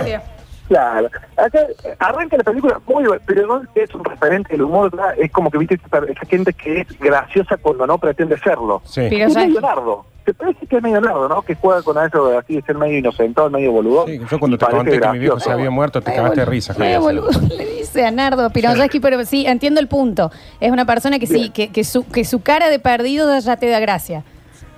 Claro. 0.67 1.09
Acá 1.37 1.59
arranca 1.99 2.37
la 2.37 2.43
película 2.43 2.81
muy 2.87 3.05
buena, 3.05 3.21
pero 3.25 3.47
no 3.47 3.61
es 3.75 3.93
un 3.93 4.03
referente 4.03 4.53
del 4.53 4.63
humor, 4.63 4.91
¿verdad? 4.91 5.13
es 5.17 5.31
como 5.31 5.51
que 5.51 5.57
viste 5.57 5.75
esa, 5.75 6.25
gente 6.27 6.53
que 6.53 6.81
es 6.81 6.99
graciosa 6.99 7.57
cuando 7.57 7.85
no 7.85 7.97
pretende 7.97 8.37
serlo. 8.39 8.81
Sí. 8.85 9.07
Pero 9.09 9.27
es 9.27 9.35
medio 9.35 9.61
nardo. 9.61 10.05
Te 10.23 10.33
parece 10.33 10.65
que 10.65 10.77
es 10.77 10.81
medio 10.81 10.99
nardo, 11.01 11.29
¿no? 11.29 11.43
Que 11.43 11.53
juega 11.53 11.83
con 11.83 12.03
eso 12.03 12.27
de 12.27 12.37
así 12.37 12.55
de 12.55 12.61
ser 12.63 12.75
medio 12.75 12.97
inocentón, 12.97 13.51
medio 13.51 13.71
boludo. 13.71 14.07
Sí, 14.07 14.19
yo 14.29 14.39
cuando 14.39 14.57
te 14.57 14.65
conté 14.65 14.99
que 14.99 15.07
mi 15.09 15.19
viejo 15.19 15.39
se 15.39 15.51
había 15.51 15.69
muerto, 15.69 16.01
te 16.01 16.11
cagaste 16.11 16.39
de 16.39 16.45
risa. 16.45 16.73
Javier. 16.73 16.99
boludo, 16.99 17.29
Le 17.55 17.65
dice 17.65 18.05
a 18.05 18.09
Nardo 18.09 18.49
Piroyaski, 18.49 18.99
pero 18.99 19.23
sí, 19.23 19.45
entiendo 19.45 19.79
el 19.79 19.87
punto. 19.87 20.31
Es 20.59 20.71
una 20.71 20.85
persona 20.85 21.19
que 21.19 21.27
sí, 21.27 21.51
que, 21.51 21.71
que 21.71 21.83
su, 21.83 22.07
que 22.07 22.25
su 22.25 22.41
cara 22.41 22.69
de 22.69 22.79
perdido 22.79 23.37
ya 23.37 23.57
te 23.57 23.69
da 23.69 23.79
gracia. 23.79 24.23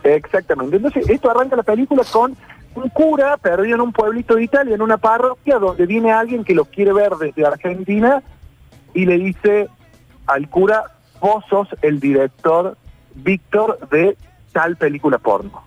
Exactamente. 0.03 0.75
Entonces, 0.75 1.09
esto 1.09 1.31
arranca 1.31 1.55
la 1.55 1.63
película 1.63 2.03
con 2.11 2.35
un 2.77 2.89
cura 2.89 3.37
perdido 3.37 3.75
en 3.75 3.81
un 3.81 3.93
pueblito 3.93 4.35
de 4.35 4.43
Italia, 4.43 4.75
en 4.75 4.81
una 4.81 4.97
parroquia, 4.97 5.59
donde 5.59 5.85
viene 5.85 6.11
alguien 6.11 6.43
que 6.43 6.53
lo 6.53 6.65
quiere 6.65 6.93
ver 6.93 7.13
desde 7.15 7.45
Argentina 7.45 8.21
y 8.93 9.05
le 9.05 9.17
dice 9.17 9.67
al 10.27 10.49
cura, 10.49 10.85
vos 11.19 11.43
sos 11.49 11.67
el 11.81 11.99
director 11.99 12.77
Víctor 13.15 13.79
de 13.89 14.15
tal 14.51 14.75
película 14.75 15.17
porno. 15.17 15.63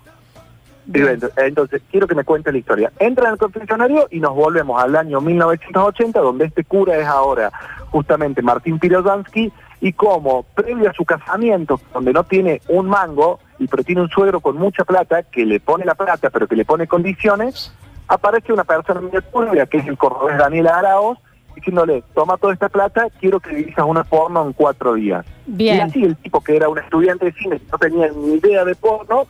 Bien. 0.87 1.21
Entonces, 1.37 1.83
quiero 1.90 2.07
que 2.07 2.14
me 2.14 2.25
cuente 2.25 2.50
la 2.50 2.59
historia. 2.59 2.93
Entra 2.99 3.26
en 3.26 3.33
el 3.33 3.38
confesionario 3.38 4.09
y 4.11 4.21
nos 4.21 4.35
volvemos 4.35 4.83
al 4.83 4.97
año 4.97 5.21
1980, 5.21 6.21
donde 6.21 6.47
este 6.47 6.64
cura 6.64 6.97
es 6.97 7.07
ahora 7.07 7.52
justamente 7.90 8.43
Martín 8.43 8.79
Pirozansky, 8.79 9.52
y 9.81 9.93
como 9.93 10.43
previo 10.43 10.90
a 10.90 10.93
su 10.93 11.05
casamiento, 11.05 11.81
donde 11.93 12.12
no 12.12 12.25
tiene 12.25 12.61
un 12.69 12.87
mango, 12.87 13.40
y 13.61 13.69
pero 13.69 13.85
tiene 13.85 14.00
un 14.00 14.09
suegro 14.09 14.40
con 14.40 14.57
mucha 14.57 14.85
plata, 14.85 15.23
que 15.23 15.45
le 15.45 15.61
pone 15.61 15.85
la 15.85 15.95
plata, 15.95 16.31
pero 16.31 16.49
que 16.49 16.57
le 16.57 16.64
pone 16.64 16.88
condiciones, 16.88 17.73
aparece 18.09 18.52
una 18.52 18.64
persona 18.64 19.02
medio 19.02 19.23
turbia, 19.23 19.67
que 19.67 19.76
es 19.76 19.87
el 19.87 19.99
cordobés 19.99 20.38
Daniel 20.38 20.69
Araoz, 20.69 21.19
diciéndole, 21.55 22.02
toma 22.14 22.38
toda 22.38 22.55
esta 22.55 22.71
plata, 22.71 23.09
quiero 23.21 23.38
que 23.38 23.55
dirijas 23.55 23.85
una 23.87 24.02
porno 24.02 24.47
en 24.47 24.55
cuatro 24.55 24.95
días. 24.95 25.26
Y 25.47 25.52
Bien. 25.52 25.83
así 25.83 26.02
el 26.02 26.17
tipo 26.17 26.43
que 26.43 26.57
era 26.57 26.71
un 26.71 26.79
estudiante 26.79 27.26
de 27.26 27.33
cine, 27.33 27.59
que 27.59 27.67
no 27.71 27.79
tenía 27.79 28.09
ni 28.09 28.35
idea 28.35 28.64
de 28.64 28.75
porno, 28.75 29.26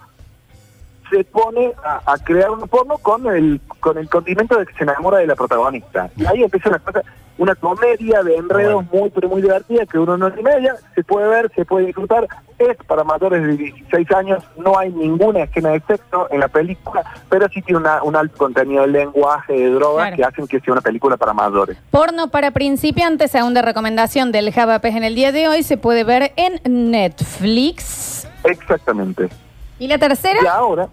se 1.10 1.25
pone 1.25 1.72
a, 1.84 2.12
a 2.12 2.18
crear 2.18 2.50
un 2.50 2.60
porno 2.68 2.96
con 2.99 3.26
el 3.26 3.60
con 3.80 3.99
el 3.99 4.08
condimento 4.08 4.56
de 4.56 4.64
que 4.64 4.75
se 4.75 4.84
enamora 4.84 5.18
de 5.18 5.26
la 5.26 5.34
protagonista. 5.34 6.08
Y 6.16 6.25
ahí 6.25 6.44
empieza 6.44 6.68
una 6.68 6.78
cosa, 6.78 7.02
una 7.40 7.54
comedia 7.54 8.23
de 8.23 8.37
enredos 8.37 8.85
muy 8.92 9.09
pero 9.11 9.28
muy 9.30 9.40
divertida 9.40 9.87
que 9.87 9.99
uno 9.99 10.16
no 10.18 10.28
es 10.28 10.38
y 10.38 10.42
media, 10.42 10.75
se 10.94 11.02
puede 11.02 11.26
ver, 11.26 11.50
se 11.56 11.64
puede 11.64 11.87
disfrutar, 11.87 12.28
es 12.59 12.76
para 12.87 13.02
mayores 13.02 13.42
de 13.42 13.56
16 13.56 14.12
años, 14.12 14.44
no 14.59 14.78
hay 14.78 14.90
ninguna 14.90 15.44
escena 15.44 15.70
de 15.70 15.80
sexo 15.88 16.28
en 16.30 16.40
la 16.40 16.49
película, 16.49 17.02
pero 17.30 17.49
sí 17.49 17.62
tiene 17.62 17.80
una- 17.80 18.02
un 18.02 18.14
alto 18.14 18.37
contenido 18.37 18.82
de 18.82 18.88
lenguaje, 18.88 19.54
de 19.54 19.70
drogas 19.70 20.09
Claro. 20.09 20.16
que 20.16 20.25
hacen 20.25 20.47
que 20.47 20.61
sea 20.61 20.73
una 20.73 20.82
película 20.82 21.16
para 21.16 21.32
mayores. 21.32 21.78
Porno 21.90 22.28
para 22.28 22.50
principiantes, 22.50 23.30
segunda 23.30 23.62
recomendación 23.62 24.32
del 24.32 24.52
Javapes 24.52 24.94
en 24.94 25.04
el 25.04 25.14
día 25.14 25.32
de 25.32 25.49
hoy, 25.49 25.62
se 25.62 25.78
puede 25.78 26.04
ver 26.04 26.32
en 26.37 26.61
Netflix. 26.90 28.28
Exactamente. 28.44 29.30
¿Y 29.78 29.87
la 29.88 29.97
tercera? 29.97 30.38
Y 30.42 30.47
ahora, 30.47 30.88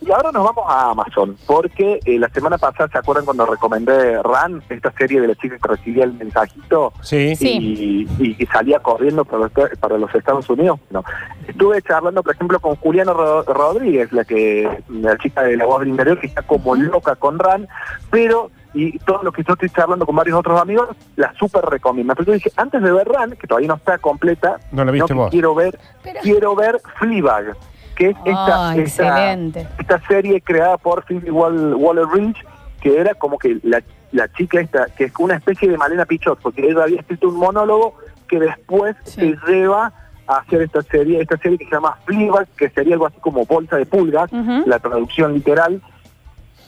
y 0.00 0.10
ahora 0.10 0.32
nos 0.32 0.44
vamos 0.44 0.64
a 0.68 0.90
Amazon, 0.90 1.36
porque 1.46 2.00
eh, 2.04 2.18
la 2.18 2.28
semana 2.30 2.56
pasada, 2.58 2.88
¿se 2.90 2.98
acuerdan 2.98 3.24
cuando 3.24 3.44
recomendé 3.46 4.22
RAN, 4.22 4.62
esta 4.68 4.90
serie 4.92 5.20
de 5.20 5.28
la 5.28 5.34
chica 5.34 5.56
que 5.58 5.68
recibía 5.68 6.04
el 6.04 6.14
mensajito 6.14 6.92
Sí. 7.02 7.36
Sí. 7.36 8.06
y, 8.18 8.24
y 8.30 8.34
que 8.34 8.46
salía 8.46 8.78
corriendo 8.80 9.24
para 9.24 9.42
los, 9.44 9.52
para 9.78 9.98
los 9.98 10.14
Estados 10.14 10.48
Unidos? 10.48 10.80
No. 10.90 11.04
Estuve 11.46 11.82
charlando, 11.82 12.22
por 12.22 12.34
ejemplo, 12.34 12.60
con 12.60 12.76
Juliana 12.76 13.12
Ro- 13.12 13.42
Rodríguez, 13.42 14.12
la 14.12 14.24
que 14.24 14.82
la 14.88 15.18
chica 15.18 15.42
de 15.42 15.56
la 15.56 15.66
voz 15.66 15.80
del 15.80 15.88
interior, 15.90 16.18
que 16.18 16.26
está 16.28 16.42
como 16.42 16.74
loca 16.74 17.16
con 17.16 17.38
RAN, 17.38 17.68
pero 18.10 18.50
y 18.72 18.96
todo 19.00 19.24
lo 19.24 19.32
que 19.32 19.42
yo 19.42 19.54
estoy 19.54 19.68
charlando 19.70 20.06
con 20.06 20.14
varios 20.14 20.38
otros 20.38 20.60
amigos, 20.60 20.88
la 21.16 21.34
súper 21.34 21.64
recomiendo. 21.64 22.14
Pero 22.14 22.26
yo 22.28 22.32
dije, 22.34 22.52
antes 22.56 22.80
de 22.80 22.92
ver 22.92 23.08
RAN, 23.08 23.32
que 23.32 23.48
todavía 23.48 23.66
no 23.68 23.74
está 23.74 23.98
completa, 23.98 24.58
No 24.70 24.84
la 24.84 24.92
viste 24.92 25.08
que 25.08 25.14
vos. 25.14 25.30
quiero 25.30 25.54
ver, 25.56 25.78
Pero- 26.04 26.20
quiero 26.22 26.54
ver 26.54 26.80
Fleabag, 27.00 27.56
que 28.00 28.08
es 28.08 28.16
esta, 28.24 28.70
Ah, 28.70 28.76
esta- 29.78 30.00
serie 30.08 30.40
creada 30.40 30.78
por 30.78 31.04
Phoebe 31.04 31.30
Wall- 31.30 31.74
Waller-Bridge, 31.74 32.42
que 32.80 32.98
era 32.98 33.12
como 33.14 33.38
que 33.38 33.58
la, 33.62 33.82
la 34.12 34.26
chica 34.32 34.58
esta, 34.58 34.86
que 34.86 35.04
es 35.04 35.12
una 35.18 35.34
especie 35.34 35.68
de 35.68 35.76
Malena 35.76 36.06
Pichot, 36.06 36.38
porque 36.40 36.66
ella 36.66 36.84
había 36.84 37.00
escrito 37.00 37.28
un 37.28 37.36
monólogo 37.36 37.96
que 38.26 38.40
después 38.40 38.96
Sí. 39.04 39.20
se 39.20 39.52
lleva 39.52 39.92
a 40.26 40.36
hacer 40.38 40.62
esta 40.62 40.80
serie, 40.80 41.20
esta 41.20 41.36
serie 41.36 41.58
que 41.58 41.66
se 41.66 41.72
llama 41.72 41.98
Fleabag, 42.06 42.48
que 42.56 42.70
sería 42.70 42.94
algo 42.94 43.06
así 43.06 43.18
como 43.20 43.44
bolsa 43.44 43.76
de 43.76 43.84
pulgas, 43.84 44.30
la 44.32 44.78
traducción 44.78 45.34
literal. 45.34 45.82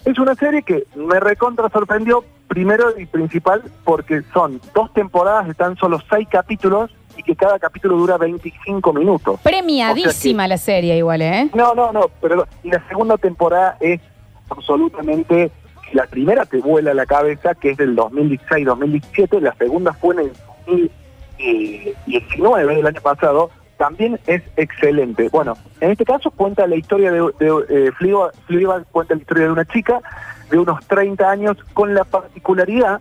Es 0.04 0.18
una 0.18 0.34
serie 0.34 0.62
que 0.62 0.84
me 0.96 1.18
recontra 1.18 1.70
sorprendió, 1.70 2.24
primero 2.46 2.92
y 2.98 3.06
principal, 3.06 3.62
porque 3.84 4.20
son 4.34 4.60
dos 4.74 4.92
temporadas 4.92 5.46
de 5.48 5.54
tan 5.54 5.76
solo 5.78 5.98
seis 6.10 6.28
capítulos 6.30 6.90
y 7.16 7.22
que 7.22 7.34
cada 7.36 7.58
capítulo 7.58 7.96
dura 7.96 8.16
25 8.18 8.92
minutos. 8.92 9.40
Premiadísima 9.42 10.46
la 10.48 10.58
serie 10.58 10.96
igual, 10.96 11.22
¿eh? 11.22 11.50
No, 11.54 11.74
no, 11.74 11.92
no, 11.92 12.06
pero 12.20 12.46
y 12.62 12.70
la 12.70 12.86
segunda 12.88 13.16
temporada 13.18 13.76
es 13.80 14.00
absolutamente, 14.50 15.50
la 15.92 16.06
primera 16.06 16.44
te 16.46 16.58
vuela 16.58 16.94
la 16.94 17.06
cabeza, 17.06 17.54
que 17.54 17.70
es 17.70 17.76
del 17.76 17.96
2016-2017, 17.96 19.40
la 19.40 19.54
segunda 19.54 19.92
fue 19.92 20.14
en 20.14 20.20
el 20.20 20.32
2019, 21.38 22.78
el 22.80 22.86
año 22.86 23.00
pasado, 23.00 23.50
también 23.76 24.18
es 24.26 24.42
excelente. 24.56 25.28
Bueno, 25.30 25.56
en 25.80 25.90
este 25.90 26.04
caso 26.04 26.30
cuenta 26.30 26.66
la 26.66 26.76
historia 26.76 27.10
de, 27.10 27.20
de 27.20 27.46
eh, 27.68 27.90
Fleabag- 27.98 28.32
Fleabag 28.46 28.84
cuenta 28.92 29.14
la 29.14 29.20
historia 29.20 29.44
de 29.46 29.50
una 29.52 29.64
chica 29.64 30.00
de 30.50 30.58
unos 30.58 30.84
30 30.86 31.28
años 31.30 31.56
con 31.72 31.94
la 31.94 32.04
particularidad 32.04 33.00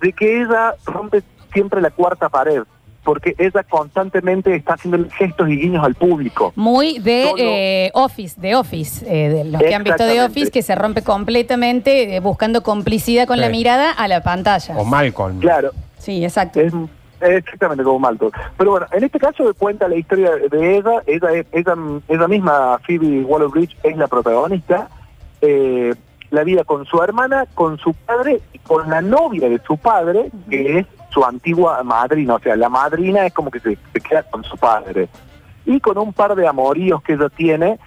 de 0.00 0.12
que 0.12 0.42
ella 0.42 0.74
rompe 0.84 1.22
siempre 1.52 1.80
la 1.80 1.90
cuarta 1.90 2.28
pared, 2.28 2.62
porque 3.08 3.34
ella 3.38 3.62
constantemente 3.62 4.54
está 4.54 4.74
haciendo 4.74 5.08
gestos 5.16 5.48
y 5.48 5.56
guiños 5.56 5.82
al 5.82 5.94
público. 5.94 6.52
Muy 6.56 6.98
de 6.98 7.32
eh, 7.38 7.90
Office, 7.94 8.38
de 8.38 8.54
Office, 8.54 9.02
eh, 9.08 9.30
de 9.30 9.44
los 9.46 9.62
que 9.62 9.74
han 9.74 9.82
visto 9.82 10.04
de. 10.04 10.20
Office, 10.20 10.50
que 10.50 10.60
se 10.60 10.74
rompe 10.74 11.00
completamente 11.02 12.16
eh, 12.16 12.20
buscando 12.20 12.62
complicidad 12.62 13.26
con 13.26 13.36
Sí. 13.36 13.40
la 13.40 13.48
mirada 13.48 13.92
a 13.92 14.08
la 14.08 14.22
pantalla. 14.22 14.76
O 14.76 14.84
Malcolm. 14.84 15.38
Claro, 15.40 15.70
Sí, 15.96 16.22
exacto. 16.22 16.60
es 16.60 16.74
exactamente 17.22 17.82
como 17.82 17.98
Malcolm. 17.98 18.30
Pero 18.58 18.72
bueno, 18.72 18.86
en 18.92 19.02
este 19.04 19.18
caso 19.18 19.54
cuenta 19.54 19.88
la 19.88 19.96
historia 19.96 20.32
de 20.50 20.76
ella, 20.76 21.02
ella, 21.06 21.32
es- 21.32 21.46
ella, 21.52 21.74
ella 22.08 22.28
misma, 22.28 22.78
Phoebe 22.86 23.22
Waller-Bridge, 23.24 23.74
es 23.84 23.96
la 23.96 24.06
protagonista, 24.06 24.90
eh, 25.40 25.94
la 26.30 26.44
vida 26.44 26.62
con 26.64 26.84
su 26.84 27.02
hermana, 27.02 27.46
con 27.54 27.78
su 27.78 27.94
padre 27.94 28.40
y 28.52 28.58
con 28.58 28.90
la 28.90 29.00
novia 29.00 29.48
de 29.48 29.58
su 29.66 29.78
padre, 29.78 30.30
que 30.50 30.80
es 30.80 30.86
su 31.18 31.24
antigua 31.24 31.82
madrina, 31.82 32.36
o 32.36 32.38
sea, 32.38 32.54
la 32.54 32.68
madrina 32.68 33.26
es 33.26 33.34
como 33.34 33.50
que 33.50 33.58
se, 33.58 33.76
se 33.92 34.00
queda 34.00 34.22
con 34.22 34.44
su 34.44 34.56
padre. 34.56 35.08
Y 35.66 35.80
con 35.80 35.98
un 35.98 36.12
par 36.12 36.36
de 36.36 36.46
amoríos 36.46 37.02
que 37.02 37.14
ella 37.14 37.28
tiene, 37.28 37.78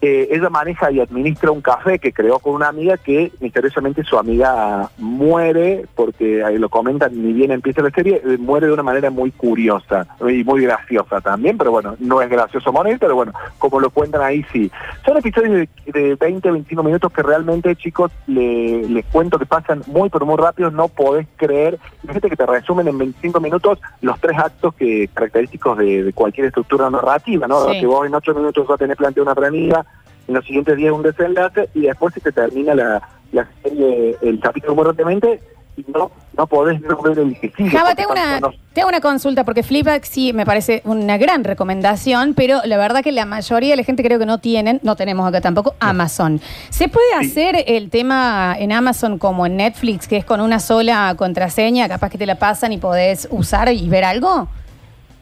eh, 0.00 0.28
ella 0.30 0.48
maneja 0.50 0.90
y 0.90 1.00
administra 1.00 1.50
un 1.50 1.60
café 1.60 1.98
que 1.98 2.12
creó 2.12 2.38
con 2.38 2.54
una 2.54 2.68
amiga 2.68 2.96
que 2.96 3.32
misteriosamente 3.40 4.04
su 4.04 4.18
amiga 4.18 4.90
muere, 4.98 5.86
porque 5.94 6.44
ahí 6.44 6.58
lo 6.58 6.68
comentan, 6.68 7.10
ni 7.20 7.32
bien 7.32 7.50
empieza 7.50 7.82
la 7.82 7.90
serie, 7.90 8.22
eh, 8.24 8.36
muere 8.38 8.66
de 8.68 8.72
una 8.72 8.82
manera 8.82 9.10
muy 9.10 9.30
curiosa 9.32 10.06
y 10.20 10.44
muy 10.44 10.62
graciosa 10.62 11.20
también, 11.20 11.58
pero 11.58 11.70
bueno, 11.70 11.96
no 11.98 12.22
es 12.22 12.28
gracioso 12.30 12.72
morir, 12.72 12.98
pero 13.00 13.14
bueno, 13.14 13.32
como 13.58 13.80
lo 13.80 13.90
cuentan 13.90 14.22
ahí 14.22 14.44
sí. 14.52 14.70
Son 15.04 15.16
episodios 15.16 15.52
de, 15.52 15.68
de 15.92 16.14
20, 16.14 16.50
21 16.50 16.82
minutos 16.82 17.12
que 17.12 17.22
realmente, 17.22 17.74
chicos, 17.76 18.12
le- 18.26 18.88
les 18.88 19.04
cuento 19.06 19.38
que 19.38 19.46
pasan 19.46 19.82
muy, 19.86 20.08
pero 20.10 20.26
muy 20.26 20.36
rápido, 20.36 20.70
no 20.70 20.88
podés 20.88 21.26
creer. 21.36 21.78
Fíjate 22.06 22.30
que 22.30 22.36
te 22.36 22.46
resumen 22.46 22.88
en 22.88 22.98
25 22.98 23.40
minutos 23.40 23.78
los 24.00 24.20
tres 24.20 24.38
actos 24.38 24.74
que 24.74 25.08
característicos 25.12 25.78
de, 25.78 26.04
de 26.04 26.12
cualquier 26.12 26.46
estructura 26.46 26.88
narrativa, 26.90 27.46
¿no? 27.48 27.64
Sí. 27.72 27.80
Que 27.80 27.86
vos 27.86 28.06
en 28.06 28.14
8 28.14 28.34
minutos 28.34 28.66
vas 28.66 28.74
a 28.76 28.78
tener 28.78 28.96
planteado 28.96 29.24
una 29.24 29.34
premisa, 29.34 29.84
en 30.28 30.34
los 30.34 30.44
siguientes 30.44 30.76
días 30.76 30.92
un 30.92 31.02
desenlace 31.02 31.68
y 31.74 31.80
después 31.82 32.14
se 32.14 32.20
te 32.20 32.30
termina 32.32 32.74
la, 32.74 33.02
la 33.32 33.48
serie, 33.62 34.16
el 34.22 34.38
capítulo 34.40 34.74
muy 34.74 34.84
rápidamente 34.84 35.40
y 35.76 35.84
no, 35.92 36.10
no 36.36 36.46
podés 36.48 36.80
no 36.80 37.00
ver 37.02 37.18
el 37.20 37.36
sigue. 37.40 37.70
Java, 37.70 37.90
porque 37.90 37.94
te 37.96 38.02
hago, 38.02 38.12
una, 38.12 38.40
no- 38.40 38.50
te 38.72 38.80
hago 38.80 38.88
una 38.88 39.00
consulta, 39.00 39.44
porque 39.44 39.62
Fleabag 39.62 40.04
sí 40.04 40.32
me 40.32 40.44
parece 40.44 40.82
una 40.84 41.16
gran 41.18 41.44
recomendación, 41.44 42.34
pero 42.34 42.60
la 42.64 42.76
verdad 42.76 43.02
que 43.02 43.12
la 43.12 43.24
mayoría 43.26 43.70
de 43.70 43.76
la 43.76 43.84
gente 43.84 44.02
creo 44.02 44.18
que 44.18 44.26
no 44.26 44.38
tienen, 44.38 44.80
no 44.82 44.96
tenemos 44.96 45.26
acá 45.28 45.40
tampoco, 45.40 45.74
Amazon. 45.78 46.40
¿Se 46.70 46.88
puede 46.88 47.14
hacer 47.14 47.64
el 47.68 47.90
tema 47.90 48.56
en 48.58 48.72
Amazon 48.72 49.18
como 49.18 49.46
en 49.46 49.56
Netflix, 49.56 50.08
que 50.08 50.16
es 50.16 50.24
con 50.24 50.40
una 50.40 50.58
sola 50.58 51.14
contraseña, 51.16 51.88
capaz 51.88 52.10
que 52.10 52.18
te 52.18 52.26
la 52.26 52.34
pasan 52.40 52.72
y 52.72 52.78
podés 52.78 53.28
usar 53.30 53.72
y 53.72 53.88
ver 53.88 54.02
algo? 54.04 54.48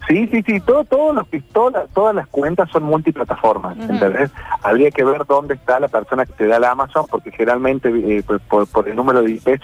Sí, 0.09 0.29
sí, 0.29 0.43
sí, 0.47 0.61
todo, 0.61 0.85
todo 0.85 1.13
lo 1.13 1.25
que, 1.25 1.41
todas, 1.41 1.89
todas 1.93 2.15
las 2.15 2.29
cuentas 2.29 2.69
son 2.71 2.85
multiplataformas, 2.85 3.77
Ujú. 3.77 3.93
¿entendés? 3.93 4.31
Habría 4.63 4.91
que 4.93 5.03
ver 5.05 5.25
dónde 5.27 5.55
está 5.55 5.81
la 5.81 5.89
persona 5.89 6.25
que 6.25 6.33
te 6.35 6.47
da 6.47 6.59
la 6.61 6.71
Amazon, 6.71 7.07
porque 7.11 7.33
generalmente 7.33 7.89
eh, 7.89 8.23
por, 8.25 8.39
por- 8.41 8.67
por 8.69 8.89
el 8.89 8.95
número 8.95 9.23
de 9.23 9.33
IP 9.33 9.61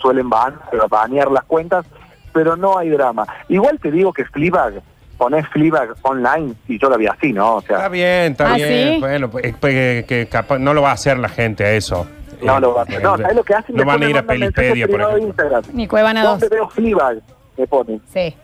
suelen 0.00 0.28
ban- 0.30 0.58
banear 0.90 1.30
las 1.30 1.44
cuentas, 1.44 1.86
pero 2.32 2.56
no 2.56 2.76
hay 2.78 2.90
drama. 2.90 3.26
Igual 3.48 3.78
te 3.80 3.90
digo 3.90 4.12
que 4.12 4.24
Fleabag, 4.26 4.82
ponés 5.16 5.46
Fleabag 5.48 5.94
online 6.02 6.54
y 6.68 6.78
yo 6.78 6.90
la 6.90 6.96
vi 6.96 7.06
así, 7.06 7.32
¿no? 7.32 7.54
O 7.56 7.60
Está 7.60 7.88
bien, 7.88 8.32
está 8.32 8.52
¿Ah, 8.52 8.56
bien. 8.56 8.94
sí? 8.94 9.00
Bueno, 9.00 9.30
pues, 9.30 9.44
es 9.46 9.56
que, 9.56 10.04
que 10.06 10.26
capaz 10.26 10.58
no 10.58 10.74
lo 10.74 10.82
va 10.82 10.90
a 10.90 10.94
hacer 10.94 11.18
la 11.18 11.28
gente 11.28 11.64
a 11.64 11.70
eso. 11.72 12.06
no 12.42 12.58
Eh, 12.58 12.60
lo 12.60 12.74
va 12.74 12.80
a 12.80 12.84
hacer. 12.84 13.02
No, 13.02 13.16
¿sabes 13.16 13.36
lo 13.36 13.44
que 13.44 13.54
hacen? 13.54 13.76
No 13.76 13.84
van 13.84 14.02
a 14.02 14.10
ir 14.10 14.18
a 14.18 14.22
Pelipedia, 14.24 14.86
por 14.88 15.00
ejemplo. 15.00 15.18
Instagram. 15.26 15.62
Ni 15.72 15.86
Cuevana 15.88 16.22
2. 16.24 16.40
¿Dónde 16.40 16.54
veo 16.56 16.68
Fleabag? 16.68 17.18
Me 17.56 17.66
ponen. 17.68 18.02
Sí, 18.12 18.34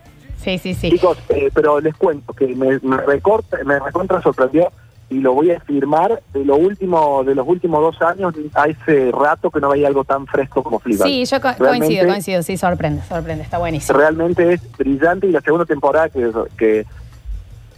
sí, 0.42 0.58
sí, 0.58 0.74
sí. 0.74 0.90
Chicos, 0.90 1.18
eh, 1.28 1.50
pero 1.54 1.80
les 1.80 1.94
cuento 1.96 2.32
que 2.32 2.46
me, 2.54 2.78
me 2.82 2.96
recorta, 2.98 3.58
me 3.64 3.78
recontra 3.78 4.20
sorprendió 4.22 4.70
y 5.08 5.18
lo 5.20 5.32
voy 5.34 5.50
a 5.50 5.56
afirmar 5.58 6.22
de 6.32 6.44
lo 6.44 6.54
último, 6.56 7.24
de 7.24 7.34
los 7.34 7.46
últimos 7.48 7.80
dos 7.80 8.00
años, 8.02 8.32
hace 8.54 9.10
rato 9.10 9.50
que 9.50 9.58
no 9.60 9.68
veía 9.70 9.88
algo 9.88 10.04
tan 10.04 10.26
fresco 10.26 10.62
como 10.62 10.78
Fleabag. 10.78 11.08
Sí, 11.08 11.24
yo 11.24 11.40
co- 11.40 11.48
Realmente- 11.58 11.78
coincido, 11.86 12.06
coincido, 12.06 12.42
sí, 12.44 12.56
sorprende, 12.56 13.02
sorprende, 13.08 13.42
está 13.42 13.58
buenísimo. 13.58 13.98
Realmente 13.98 14.52
es 14.52 14.60
brillante 14.78 15.26
y 15.26 15.32
la 15.32 15.40
segunda 15.40 15.64
temporada 15.66 16.08
que, 16.10 16.30
que 16.56 16.86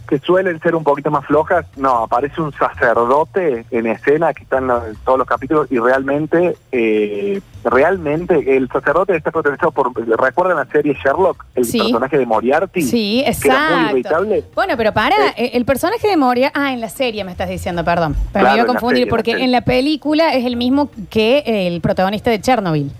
que 0.07 0.19
suelen 0.19 0.59
ser 0.59 0.75
un 0.75 0.83
poquito 0.83 1.09
más 1.11 1.25
flojas, 1.25 1.65
no, 1.77 2.03
aparece 2.03 2.41
un 2.41 2.51
sacerdote 2.53 3.65
en 3.71 3.87
escena 3.87 4.33
que 4.33 4.43
está 4.43 4.57
en, 4.57 4.67
la- 4.67 4.83
en 4.87 4.95
todos 5.05 5.17
los 5.17 5.27
capítulos 5.27 5.67
y 5.71 5.79
realmente, 5.79 6.55
eh, 6.71 7.41
realmente 7.63 8.55
el 8.57 8.67
sacerdote 8.69 9.15
está 9.15 9.31
protagonizado 9.31 9.71
por, 9.71 9.91
¿recuerdan 10.19 10.57
la 10.57 10.65
serie 10.65 10.93
Sherlock? 11.03 11.45
El 11.55 11.65
Sí. 11.65 11.79
personaje 11.79 12.17
de 12.17 12.25
Moriarty. 12.25 12.81
Sí, 12.81 13.23
Que 13.25 13.47
era 13.47 13.57
muy 13.59 13.67
exacto. 13.69 13.91
irritable. 13.97 14.43
Bueno, 14.53 14.73
pero 14.77 14.93
para, 14.93 15.15
Eh. 15.15 15.33
eh, 15.37 15.51
el 15.53 15.65
personaje 15.65 16.07
de 16.07 16.17
Moria, 16.17 16.51
ah, 16.53 16.73
en 16.73 16.81
la 16.81 16.89
serie 16.89 17.23
me 17.23 17.31
estás 17.31 17.49
diciendo, 17.49 17.83
perdón. 17.83 18.15
Pero 18.33 18.43
Claro, 18.43 18.47
me 18.49 18.53
iba 18.55 18.63
a 18.63 18.67
confundir 18.67 19.03
en 19.03 19.09
porque 19.09 19.31
en 19.31 19.51
la 19.51 19.61
película 19.61 20.33
es 20.33 20.45
el 20.45 20.57
mismo 20.57 20.89
que 21.09 21.43
el 21.67 21.81
protagonista 21.81 22.29
de 22.29 22.39
Chernobyl. 22.41 22.91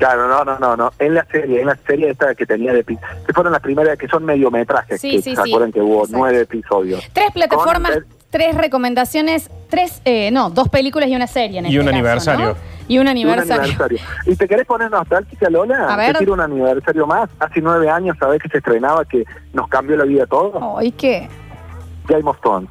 Claro, 0.00 0.28
no, 0.28 0.44
no, 0.46 0.58
no, 0.58 0.76
no. 0.78 0.90
En 0.98 1.12
la 1.14 1.26
serie, 1.26 1.60
en 1.60 1.66
la 1.66 1.76
serie 1.86 2.08
esta 2.10 2.34
que 2.34 2.46
tenía 2.46 2.72
de 2.72 2.82
que 2.84 2.96
fueron 3.34 3.52
las 3.52 3.60
primeras 3.60 3.98
que 3.98 4.08
son 4.08 4.24
mediometrajes, 4.24 4.98
Sí, 4.98 5.10
que 5.16 5.22
sí, 5.22 5.36
se 5.36 5.42
sí. 5.42 5.50
acuerdan 5.50 5.70
que 5.72 5.80
hubo 5.82 6.04
Exacto. 6.04 6.16
nueve 6.18 6.40
episodios. 6.40 7.06
Tres 7.12 7.30
plataformas, 7.34 7.92
Con- 7.92 8.06
tres 8.30 8.54
recomendaciones, 8.56 9.50
tres, 9.68 10.00
eh, 10.06 10.30
no, 10.30 10.48
dos 10.48 10.70
películas 10.70 11.10
y 11.10 11.14
una 11.16 11.26
serie. 11.26 11.58
En 11.58 11.66
Y 11.66 11.68
este 11.68 11.80
un 11.80 11.84
caso, 11.84 11.94
aniversario. 11.96 12.46
¿no? 12.46 12.56
Y 12.88 12.96
un 12.96 13.02
Un 13.02 13.08
aniversario. 13.08 13.62
aniversario. 13.62 13.98
¿Y 14.24 14.36
te 14.36 14.48
querés 14.48 14.66
poner 14.66 14.90
nostálgica, 14.90 15.50
Lola? 15.50 15.86
A 15.92 15.96
ver. 15.96 16.14
Te 16.14 16.20
tiro 16.20 16.32
un 16.32 16.40
aniversario 16.40 17.06
más. 17.06 17.28
Hace 17.38 17.60
nueve 17.60 17.90
años, 17.90 18.16
¿sabés 18.18 18.42
que 18.42 18.48
se 18.48 18.56
estrenaba 18.56 19.04
que 19.04 19.24
nos 19.52 19.68
cambió 19.68 19.96
la 19.98 20.04
vida 20.04 20.24
a 20.24 20.26
todos? 20.26 20.60
Ay, 20.78 20.92
¿qué? 20.92 21.28
Game 22.08 22.28
of 22.28 22.40
Thrones. 22.40 22.70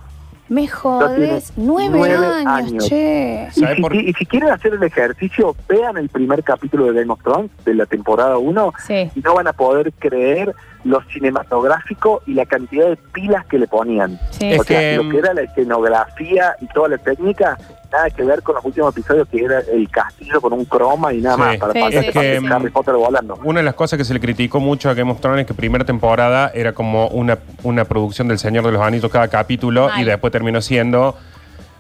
Me 0.50 0.68
jodes. 0.68 1.54
Nueve, 1.56 1.92
nueve 1.98 2.16
años, 2.26 2.48
años. 2.48 2.88
che. 2.90 3.48
Y 3.56 3.60
¿Sabe 3.60 3.76
si, 3.76 3.82
por- 3.82 3.96
y 3.96 4.14
si 4.14 4.26
quieren 4.26 4.50
hacer 4.50 4.74
el 4.74 4.84
ejercicio, 4.84 5.56
vean 5.68 5.98
el 5.98 6.10
primer 6.10 6.44
capítulo 6.44 6.86
de 6.92 7.00
Game 7.00 7.14
of 7.14 7.22
Thrones, 7.24 7.52
de 7.66 7.76
la 7.76 7.86
temporada 7.86 8.38
1, 8.38 8.74
Sí. 8.86 9.12
y 9.16 9.20
no 9.22 9.36
van 9.36 9.48
a 9.48 9.54
poder 9.54 9.94
creer 10.00 10.56
lo 10.84 11.02
cinematográfico 11.14 12.22
y 12.26 12.34
la 12.34 12.46
cantidad 12.46 12.88
de 12.88 12.96
pilas 12.98 13.46
que 13.46 13.60
le 13.60 13.68
ponían. 13.68 14.20
Sí. 14.32 14.52
Es 14.52 14.60
o 14.62 14.64
sea, 14.64 14.80
que, 14.80 14.98
lo 14.98 15.10
que 15.10 15.18
era 15.20 15.34
la 15.34 15.42
escenografía 15.42 16.56
y 16.62 16.68
toda 16.68 16.90
la 16.90 16.98
técnica, 16.98 17.58
nada 17.92 18.10
que 18.10 18.24
ver 18.24 18.42
con 18.44 18.56
los 18.56 18.64
últimos 18.66 18.92
episodios 18.96 19.28
que 19.30 19.44
era 19.44 19.60
el 19.60 19.90
castillo 19.90 20.40
con 20.42 20.54
un 20.54 20.66
croma 20.66 21.12
y 21.14 21.22
nada 21.22 21.36
Sí. 21.36 21.42
más 21.42 21.58
para 21.58 21.74
Sí, 21.74 21.80
pasar 21.80 22.04
sí, 22.04 22.40
sí. 22.40 22.48
Harry 22.54 22.70
Potter 22.70 22.94
volando. 22.96 23.40
Una 23.44 23.60
de 23.62 23.66
las 23.66 23.74
cosas 23.76 23.98
que 23.98 24.06
se 24.06 24.14
le 24.14 24.20
criticó 24.20 24.60
mucho 24.60 24.90
a 24.90 24.94
Game 24.94 25.12
of 25.12 25.20
Thrones 25.20 25.42
es 25.42 25.48
que 25.48 25.54
primera 25.54 25.84
temporada 25.86 26.52
era 26.54 26.74
como 26.74 27.08
una, 27.08 27.38
una 27.64 27.86
producción 27.86 28.28
del 28.28 28.38
Señor 28.40 28.64
de 28.66 28.72
los 28.74 28.82
Anillos 28.82 29.12
cada 29.12 29.28
capítulo 29.28 29.88
Mal. 29.90 30.02
y 30.02 30.06
después 30.06 30.32
terminó 30.32 30.62
siendo 30.62 31.16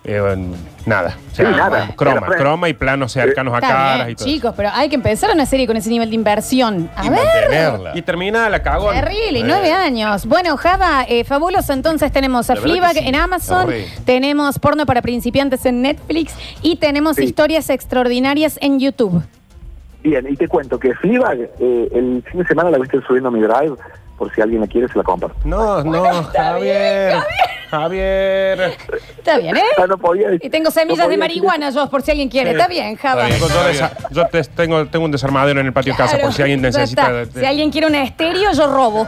eh, 0.06 0.38
nada. 0.86 1.18
O 1.32 1.36
sea, 1.36 1.50
Sí, 1.52 1.56
nada. 1.56 1.92
Croma, 1.96 2.22
Friends. 2.22 2.36
croma 2.42 2.70
y 2.70 2.74
planos 2.74 3.12
cercanos 3.12 3.54
a 3.54 3.58
Está 3.58 3.68
caras 3.68 3.96
bien, 3.98 4.10
y 4.10 4.16
todo. 4.16 4.26
chicos, 4.28 4.54
pero 4.58 4.70
hay 4.74 4.90
que 4.90 4.96
empezar 4.96 5.30
una 5.34 5.46
serie 5.46 5.68
con 5.68 5.78
ese 5.78 5.90
nivel 5.90 6.10
de 6.10 6.16
inversión. 6.16 6.90
A 6.96 7.06
Y 7.06 7.10
ver. 7.10 7.20
mantenerla. 7.20 7.92
Y 7.98 8.02
termina 8.02 8.50
la 8.50 8.62
cagón. 8.64 8.94
Terrible, 8.96 9.40
y 9.40 9.42
Eh. 9.42 9.46
nueve 9.46 9.72
años. 9.72 10.26
Bueno, 10.26 10.56
Java, 10.58 11.06
eh, 11.08 11.24
fabuloso. 11.24 11.74
Entonces 11.74 12.12
tenemos 12.12 12.50
a 12.50 12.56
La 12.56 12.62
verdad 12.62 12.72
Fleabag 12.76 12.94
sí. 12.98 13.08
en 13.08 13.16
Amazon, 13.16 13.70
tenemos 14.06 14.58
porno 14.60 14.86
para 14.86 15.02
principiantes 15.02 15.66
en 15.66 15.82
Netflix 15.82 16.34
y 16.62 16.78
tenemos 16.78 17.18
Sí. 17.18 17.24
historias 17.26 17.70
extraordinarias 17.70 18.58
en 18.62 18.80
YouTube. 18.80 19.22
Bien, 20.02 20.26
y 20.30 20.36
te 20.38 20.48
cuento 20.48 20.80
que 20.80 20.96
Fleabag, 20.96 21.40
eh, 21.60 21.90
el 21.94 22.24
fin 22.32 22.40
de 22.42 22.48
semana 22.48 22.70
la 22.70 22.78
viste 22.78 23.00
subiendo 23.06 23.28
a 23.30 23.32
mi 23.34 23.42
drive, 23.42 23.76
por 24.18 24.34
si 24.34 24.42
alguien 24.42 24.62
la 24.62 24.68
quiere 24.68 24.88
se 24.88 24.98
la 24.98 25.04
compra. 25.04 25.30
No, 25.44 25.84
no, 25.84 26.24
Javier. 26.24 27.16
Javier. 27.70 28.78
Está 29.18 29.38
bien, 29.38 29.56
¿eh? 29.58 29.64
Ah, 29.78 29.86
no 29.88 29.98
podía 29.98 30.30
decir- 30.30 30.46
Y 30.48 30.50
tengo 30.50 30.66
no 30.66 30.72
semillas 30.72 31.06
podía 31.06 31.18
de 31.18 31.18
decir 31.28 31.42
marihuana, 31.42 31.70
yo, 31.70 31.90
por 31.90 32.02
si 32.02 32.12
alguien 32.12 32.30
quiere. 32.30 32.52
Está 32.52 32.68
bien, 32.68 32.96
Java. 32.96 33.30
Yo, 33.30 33.38
yo 33.48 33.48
desa- 33.48 33.92
yo 34.12 34.26
te- 34.28 34.44
tengo, 34.44 34.86
tengo 34.88 35.06
un 35.06 35.12
desarmadero 35.12 35.60
en 35.60 35.68
el 35.68 35.74
patio 35.74 35.94
de 35.94 35.98
casa 35.98 36.14
Claro, 36.14 36.26
por 36.28 36.34
si 36.34 36.42
alguien 36.42 36.62
ya 36.62 36.68
necesita. 36.70 37.22
está. 37.22 37.40
Si 37.40 37.46
alguien 37.46 37.72
quiere 37.72 37.88
un 37.88 37.96
estéreo, 37.96 38.52
yo 38.54 38.68
robo. 38.68 39.08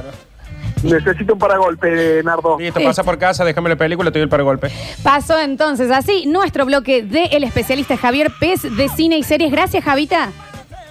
Necesito 0.83 1.33
un 1.33 1.39
paragolpe, 1.39 2.21
Nardo. 2.23 2.57
Listo, 2.59 2.81
pasa 2.81 3.03
por 3.03 3.17
casa, 3.19 3.45
déjame 3.45 3.69
la 3.69 3.75
película, 3.75 4.09
te 4.11 4.17
doy 4.17 4.23
el 4.23 4.29
paragolpe. 4.29 4.69
Pasó 5.03 5.39
entonces 5.39 5.91
así 5.91 6.25
nuestro 6.25 6.65
bloque 6.65 7.03
de 7.03 7.25
el 7.25 7.43
especialista 7.43 7.97
Javier 7.97 8.31
Pez 8.39 8.63
de 8.63 8.89
cine 8.89 9.17
y 9.17 9.23
series. 9.23 9.51
Gracias, 9.51 9.83
Javita. 9.83 10.29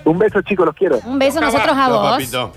Un 0.04 0.18
beso, 0.18 0.40
chicos, 0.42 0.64
los 0.66 0.74
quiero. 0.76 1.00
Un 1.04 1.18
beso 1.18 1.40
nosotros 1.40 1.76
a 1.76 1.88
vos. 1.88 2.10
papito. 2.12 2.52